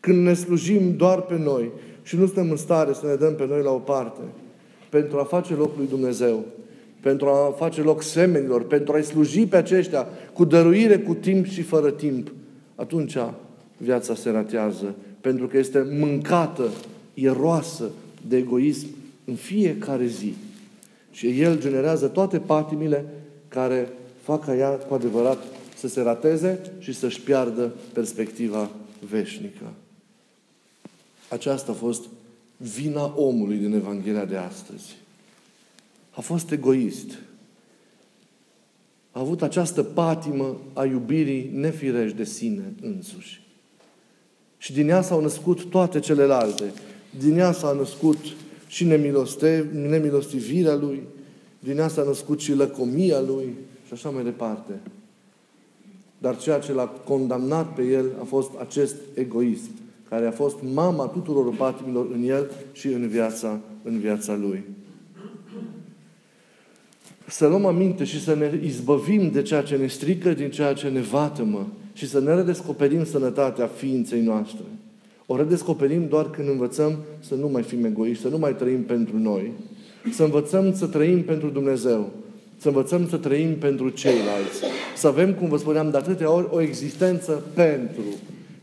când 0.00 0.24
ne 0.24 0.34
slujim 0.34 0.96
doar 0.96 1.20
pe 1.20 1.38
noi 1.38 1.70
și 2.02 2.16
nu 2.16 2.26
suntem 2.26 2.50
în 2.50 2.56
stare 2.56 2.92
să 2.92 3.06
ne 3.06 3.14
dăm 3.14 3.34
pe 3.34 3.46
noi 3.46 3.62
la 3.62 3.70
o 3.70 3.78
parte, 3.78 4.20
pentru 4.88 5.18
a 5.18 5.24
face 5.24 5.54
loc 5.54 5.76
lui 5.76 5.86
Dumnezeu, 5.86 6.44
pentru 7.00 7.26
a 7.28 7.54
face 7.56 7.82
loc 7.82 8.02
semenilor, 8.02 8.64
pentru 8.64 8.94
a-i 8.94 9.02
sluji 9.02 9.46
pe 9.46 9.56
aceștia 9.56 10.06
cu 10.32 10.44
dăruire, 10.44 10.98
cu 10.98 11.14
timp 11.14 11.46
și 11.46 11.62
fără 11.62 11.90
timp, 11.90 12.32
atunci 12.74 13.16
viața 13.76 14.14
se 14.14 14.30
ratează, 14.30 14.94
pentru 15.20 15.46
că 15.46 15.58
este 15.58 15.86
mâncată, 15.98 16.68
e 17.14 17.30
roasă 17.30 17.90
de 18.28 18.36
egoism 18.36 18.86
în 19.24 19.34
fiecare 19.34 20.06
zi. 20.06 20.34
Și 21.16 21.40
el 21.40 21.60
generează 21.60 22.06
toate 22.06 22.38
patimile 22.38 23.04
care 23.48 23.88
fac 24.22 24.44
ca 24.44 24.56
ea 24.56 24.70
cu 24.70 24.94
adevărat 24.94 25.38
să 25.76 25.88
se 25.88 26.00
rateze 26.00 26.72
și 26.78 26.92
să-și 26.92 27.20
piardă 27.20 27.72
perspectiva 27.92 28.70
veșnică. 29.10 29.72
Aceasta 31.28 31.72
a 31.72 31.74
fost 31.74 32.04
vina 32.56 33.14
omului 33.16 33.56
din 33.56 33.72
Evanghelia 33.72 34.24
de 34.24 34.36
astăzi. 34.36 34.96
A 36.10 36.20
fost 36.20 36.50
egoist. 36.50 37.10
A 39.12 39.20
avut 39.20 39.42
această 39.42 39.82
patimă 39.82 40.56
a 40.72 40.84
iubirii 40.84 41.50
nefirești 41.54 42.16
de 42.16 42.24
sine 42.24 42.72
însuși. 42.80 43.42
Și 44.58 44.72
din 44.72 44.88
ea 44.88 45.02
s-au 45.02 45.20
născut 45.20 45.64
toate 45.64 46.00
celelalte. 46.00 46.72
Din 47.18 47.38
ea 47.38 47.52
s-a 47.52 47.72
născut 47.72 48.18
și 48.66 48.84
nemilostivirea 49.72 50.74
lui, 50.74 51.02
din 51.58 51.78
ea 51.78 51.88
s-a 51.88 52.02
născut 52.02 52.40
și 52.40 52.54
lăcomia 52.54 53.20
lui 53.20 53.54
și 53.86 53.92
așa 53.92 54.08
mai 54.08 54.24
departe. 54.24 54.72
Dar 56.18 56.38
ceea 56.38 56.58
ce 56.58 56.72
l-a 56.72 56.86
condamnat 56.86 57.74
pe 57.74 57.82
el 57.82 58.06
a 58.20 58.24
fost 58.24 58.50
acest 58.60 58.96
egoism, 59.14 59.70
care 60.08 60.26
a 60.26 60.30
fost 60.30 60.56
mama 60.74 61.06
tuturor 61.06 61.54
patimilor 61.54 62.06
în 62.12 62.28
el 62.28 62.50
și 62.72 62.86
în 62.86 63.08
viața, 63.08 63.60
în 63.82 63.98
viața 63.98 64.34
lui. 64.34 64.64
Să 67.28 67.46
luăm 67.46 67.64
aminte 67.64 68.04
și 68.04 68.22
să 68.22 68.34
ne 68.34 68.60
izbăvim 68.64 69.30
de 69.30 69.42
ceea 69.42 69.62
ce 69.62 69.76
ne 69.76 69.86
strică, 69.86 70.32
din 70.32 70.50
ceea 70.50 70.72
ce 70.72 70.88
ne 70.88 71.00
vatămă 71.00 71.72
și 71.92 72.08
să 72.08 72.20
ne 72.20 72.34
redescoperim 72.34 73.04
sănătatea 73.04 73.66
ființei 73.66 74.20
noastre. 74.20 74.64
O 75.26 75.36
redescoperim 75.36 76.08
doar 76.08 76.30
când 76.30 76.48
învățăm 76.48 76.96
să 77.20 77.34
nu 77.34 77.48
mai 77.48 77.62
fim 77.62 77.84
egoiști, 77.84 78.22
să 78.22 78.28
nu 78.28 78.38
mai 78.38 78.54
trăim 78.54 78.82
pentru 78.82 79.18
noi, 79.18 79.52
să 80.12 80.22
învățăm 80.22 80.74
să 80.74 80.86
trăim 80.86 81.22
pentru 81.22 81.48
Dumnezeu, 81.48 82.10
să 82.58 82.68
învățăm 82.68 83.08
să 83.08 83.16
trăim 83.16 83.56
pentru 83.56 83.88
ceilalți, 83.88 84.60
să 84.96 85.06
avem, 85.06 85.34
cum 85.34 85.48
vă 85.48 85.56
spuneam 85.56 85.90
de 85.90 85.96
atâtea 85.96 86.32
ori, 86.32 86.48
o 86.50 86.60
existență 86.60 87.42
pentru, 87.54 88.02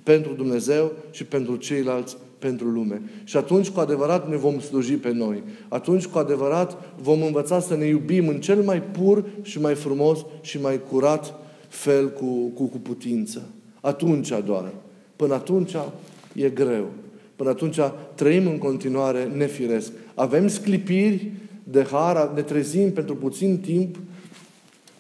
pentru 0.04 0.34
Dumnezeu 0.34 0.92
și 1.12 1.24
pentru 1.24 1.56
ceilalți, 1.56 2.18
pentru 2.40 2.68
lume. 2.68 3.02
Și 3.24 3.38
atunci 3.38 3.70
cu 3.70 3.80
adevărat 3.80 4.30
ne 4.30 4.36
vom 4.36 4.60
sluji 4.60 4.94
pe 4.94 5.12
noi. 5.12 5.44
Atunci 5.68 6.06
cu 6.06 6.18
adevărat 6.18 6.96
vom 7.02 7.22
învăța 7.22 7.60
să 7.60 7.76
ne 7.76 7.86
iubim 7.86 8.28
în 8.28 8.40
cel 8.40 8.62
mai 8.62 8.82
pur 8.82 9.26
și 9.42 9.60
mai 9.60 9.76
frumos 9.76 10.26
și 10.42 10.62
mai 10.62 10.82
curat 10.90 11.34
fel 11.68 12.10
cu, 12.10 12.52
cu, 12.54 12.64
cu 12.64 12.78
putință. 12.78 13.42
Atunci 13.82 14.34
doar. 14.46 14.74
Până 15.16 15.34
atunci 15.34 15.76
e 16.36 16.50
greu. 16.50 16.90
Până 17.36 17.50
atunci 17.50 17.80
trăim 18.16 18.48
în 18.48 18.58
continuare 18.58 19.32
nefiresc. 19.36 19.92
Avem 20.14 20.48
sclipiri 20.48 21.32
de 21.64 21.84
har, 21.92 22.32
ne 22.36 22.42
trezim 22.42 22.92
pentru 22.92 23.16
puțin 23.16 23.58
timp 23.58 23.96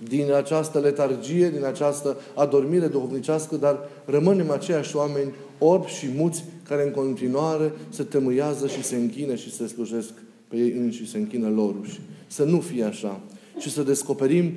din 0.08 0.34
această 0.34 0.80
letargie, 0.80 1.50
din 1.50 1.66
această 1.66 2.18
adormire 2.36 2.88
duhovnicească, 2.88 3.56
dar 3.56 3.80
rămânem 4.06 4.52
aceiași 4.52 4.96
oameni 4.96 5.34
orbi 5.58 5.88
și 5.88 6.08
muți 6.16 6.46
care 6.68 6.84
în 6.84 6.92
continuare 6.92 7.72
se 7.90 8.04
temâiază 8.04 8.68
și 8.68 8.84
se 8.84 8.96
închină 8.96 9.36
și 9.36 9.52
se 9.52 9.68
slujesc 9.68 10.12
pe 10.48 10.56
ei 10.56 10.72
înși, 10.72 11.10
se 11.10 11.18
închină 11.18 11.50
loruși. 11.50 12.02
Să 12.28 12.44
nu 12.44 12.60
fie 12.60 12.84
așa. 12.84 13.20
Și 13.60 13.70
să 13.70 13.84
descoperim 13.84 14.52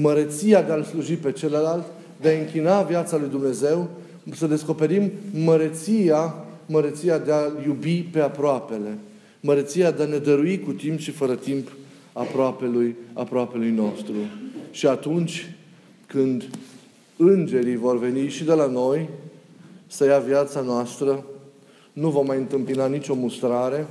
măreția 0.00 0.62
de 0.62 0.72
a-L 0.72 0.82
sluji 0.82 1.14
pe 1.14 1.32
celălalt, 1.32 1.84
de 2.20 2.28
a 2.28 2.40
închina 2.40 2.82
viața 2.82 3.16
lui 3.16 3.28
Dumnezeu, 3.28 3.88
să 4.34 4.46
descoperim 4.46 5.10
măreția, 5.44 6.34
măreția 6.66 7.18
de 7.18 7.32
a 7.32 7.42
iubi 7.66 8.02
pe 8.02 8.20
aproapele, 8.20 8.98
măreția 9.40 9.90
de 9.90 10.02
a 10.02 10.06
ne 10.06 10.18
dărui 10.18 10.60
cu 10.60 10.72
timp 10.72 10.98
și 10.98 11.10
fără 11.10 11.34
timp 11.34 11.72
aproapelui, 12.12 12.96
aproapelui 13.12 13.70
nostru. 13.70 14.14
Și 14.70 14.86
atunci 14.86 15.54
când 16.06 16.48
îngerii 17.16 17.76
vor 17.76 17.98
veni 17.98 18.28
și 18.28 18.44
de 18.44 18.52
la 18.52 18.66
noi 18.66 19.08
să 19.86 20.04
ia 20.04 20.18
viața 20.18 20.60
noastră, 20.60 21.24
nu 21.92 22.10
vom 22.10 22.26
mai 22.26 22.38
întâmpina 22.38 22.86
nicio 22.86 23.14
mustrare, 23.14 23.86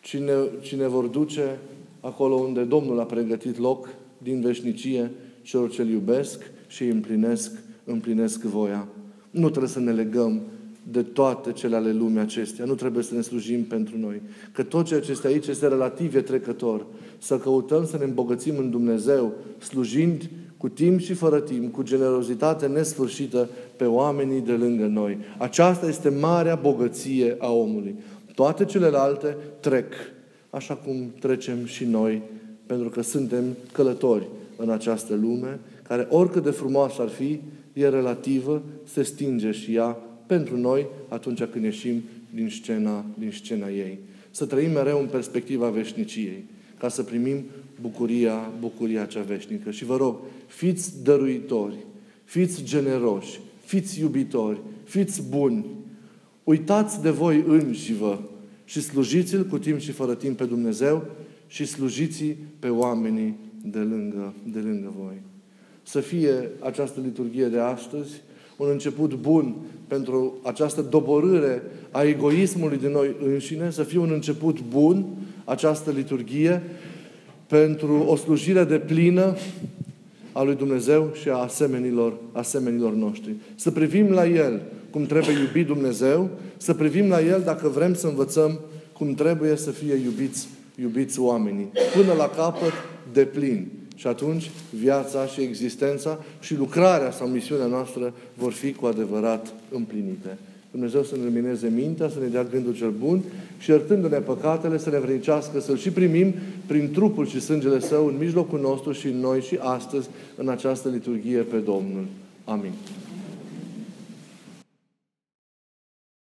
ci 0.00 0.16
ne, 0.16 0.32
ci 0.60 0.74
ne 0.74 0.86
vor 0.86 1.04
duce 1.04 1.58
acolo 2.00 2.34
unde 2.34 2.62
Domnul 2.62 3.00
a 3.00 3.04
pregătit 3.04 3.58
loc 3.58 3.88
din 4.18 4.40
veșnicie 4.40 5.10
celor 5.42 5.70
ce-L 5.70 5.88
iubesc 5.88 6.42
și 6.66 6.82
îi 6.82 6.90
împlinesc, 6.90 7.52
împlinesc 7.84 8.40
voia. 8.40 8.88
Nu 9.30 9.48
trebuie 9.48 9.70
să 9.70 9.80
ne 9.80 9.92
legăm 9.92 10.40
de 10.90 11.02
toate 11.02 11.52
cele 11.52 11.76
ale 11.76 11.92
lumii 11.92 12.18
acestea. 12.18 12.64
Nu 12.64 12.74
trebuie 12.74 13.02
să 13.02 13.14
ne 13.14 13.20
slujim 13.20 13.64
pentru 13.64 13.98
noi. 13.98 14.22
Că 14.52 14.62
tot 14.62 14.86
ceea 14.86 15.00
ce 15.00 15.10
este 15.10 15.26
aici 15.26 15.46
este 15.46 15.68
relativ, 15.68 16.14
e 16.14 16.20
trecător. 16.20 16.86
Să 17.18 17.38
căutăm 17.38 17.86
să 17.86 17.96
ne 17.96 18.04
îmbogățim 18.04 18.58
în 18.58 18.70
Dumnezeu, 18.70 19.32
slujind 19.58 20.30
cu 20.56 20.68
timp 20.68 21.00
și 21.00 21.14
fără 21.14 21.40
timp, 21.40 21.72
cu 21.72 21.82
generozitate 21.82 22.66
nesfârșită 22.66 23.48
pe 23.76 23.84
oamenii 23.84 24.40
de 24.40 24.52
lângă 24.52 24.86
noi. 24.86 25.18
Aceasta 25.38 25.88
este 25.88 26.08
marea 26.08 26.54
bogăție 26.54 27.36
a 27.38 27.52
omului. 27.52 27.94
Toate 28.34 28.64
celelalte 28.64 29.36
trec, 29.60 29.94
așa 30.50 30.74
cum 30.74 31.12
trecem 31.20 31.64
și 31.64 31.84
noi, 31.84 32.22
pentru 32.66 32.88
că 32.88 33.02
suntem 33.02 33.44
călători 33.72 34.28
în 34.56 34.70
această 34.70 35.14
lume, 35.14 35.58
care 35.82 36.06
oricât 36.10 36.42
de 36.42 36.50
frumoasă 36.50 37.02
ar 37.02 37.08
fi, 37.08 37.40
e 37.78 37.88
relativă, 37.88 38.62
se 38.84 39.02
stinge 39.02 39.50
și 39.50 39.74
ea 39.74 39.96
pentru 40.26 40.56
noi 40.56 40.86
atunci 41.08 41.42
când 41.42 41.64
ieșim 41.64 42.02
din 42.34 42.48
scena, 42.48 43.04
din 43.18 43.30
scena 43.30 43.70
ei. 43.70 43.98
Să 44.30 44.46
trăim 44.46 44.70
mereu 44.70 45.00
în 45.00 45.06
perspectiva 45.06 45.68
veșniciei, 45.68 46.44
ca 46.78 46.88
să 46.88 47.02
primim 47.02 47.44
bucuria, 47.80 48.52
bucuria 48.60 49.04
cea 49.04 49.22
veșnică. 49.22 49.70
Și 49.70 49.84
vă 49.84 49.96
rog, 49.96 50.16
fiți 50.46 51.02
dăruitori, 51.02 51.76
fiți 52.24 52.62
generoși, 52.62 53.40
fiți 53.64 54.00
iubitori, 54.00 54.60
fiți 54.84 55.22
buni, 55.28 55.66
uitați 56.44 57.02
de 57.02 57.10
voi 57.10 57.44
înși 57.46 57.94
vă 57.94 58.18
și 58.64 58.80
slujiți-L 58.80 59.44
cu 59.44 59.58
timp 59.58 59.78
și 59.78 59.92
fără 59.92 60.14
timp 60.14 60.36
pe 60.36 60.44
Dumnezeu 60.44 61.06
și 61.46 61.64
slujiți 61.64 62.24
pe 62.58 62.68
oamenii 62.68 63.36
de 63.64 63.78
lângă, 63.78 64.34
de 64.52 64.58
lângă 64.58 64.92
voi. 64.98 65.27
Să 65.88 66.00
fie 66.00 66.50
această 66.60 67.00
liturghie 67.04 67.44
de 67.44 67.58
astăzi 67.58 68.10
un 68.56 68.68
început 68.70 69.14
bun 69.14 69.54
pentru 69.86 70.38
această 70.42 70.82
doborâre 70.82 71.62
a 71.90 72.02
egoismului 72.02 72.78
de 72.78 72.88
noi 72.88 73.16
înșine, 73.24 73.70
să 73.70 73.82
fie 73.82 73.98
un 73.98 74.10
început 74.12 74.58
bun 74.70 75.04
această 75.44 75.90
liturghie 75.90 76.62
pentru 77.46 78.04
o 78.06 78.16
slujire 78.16 78.64
de 78.64 78.78
plină 78.78 79.36
a 80.32 80.42
lui 80.42 80.54
Dumnezeu 80.54 81.10
și 81.20 81.28
a 81.28 81.36
asemenilor, 81.36 82.14
asemenilor 82.32 82.92
noștri. 82.92 83.34
Să 83.54 83.70
privim 83.70 84.10
la 84.10 84.26
El 84.26 84.62
cum 84.90 85.06
trebuie 85.06 85.38
iubit 85.38 85.66
Dumnezeu, 85.66 86.30
să 86.56 86.74
privim 86.74 87.08
la 87.08 87.20
El 87.20 87.42
dacă 87.44 87.68
vrem 87.68 87.94
să 87.94 88.06
învățăm 88.06 88.60
cum 88.92 89.14
trebuie 89.14 89.56
să 89.56 89.70
fie 89.70 89.94
iubiți, 89.94 90.48
iubiți 90.80 91.20
oamenii. 91.20 91.70
Până 91.94 92.12
la 92.12 92.28
capăt, 92.28 92.72
de 93.12 93.24
plin. 93.24 93.68
Și 93.98 94.06
atunci 94.06 94.50
viața 94.70 95.26
și 95.26 95.40
existența 95.40 96.18
și 96.40 96.54
lucrarea 96.54 97.10
sau 97.10 97.26
misiunea 97.26 97.66
noastră 97.66 98.12
vor 98.34 98.52
fi 98.52 98.72
cu 98.72 98.86
adevărat 98.86 99.46
împlinite. 99.70 100.38
Dumnezeu 100.70 101.02
să 101.02 101.16
ne 101.16 101.24
lumineze 101.24 101.68
mintea, 101.68 102.08
să 102.08 102.18
ne 102.20 102.26
dea 102.26 102.44
gândul 102.44 102.74
cel 102.74 102.90
bun 102.90 103.22
și 103.58 103.70
iertându-ne 103.70 104.16
păcatele 104.16 104.78
să 104.78 104.90
ne 104.90 104.98
vrenicească 104.98 105.60
să-L 105.60 105.76
și 105.76 105.90
primim 105.90 106.34
prin 106.66 106.90
trupul 106.92 107.26
și 107.26 107.40
sângele 107.40 107.80
Său 107.80 108.06
în 108.06 108.16
mijlocul 108.18 108.60
nostru 108.60 108.92
și 108.92 109.06
în 109.06 109.20
noi 109.20 109.40
și 109.40 109.58
astăzi 109.60 110.08
în 110.36 110.48
această 110.48 110.88
liturghie 110.88 111.38
pe 111.38 111.56
Domnul. 111.56 112.06
Amin. 112.44 112.72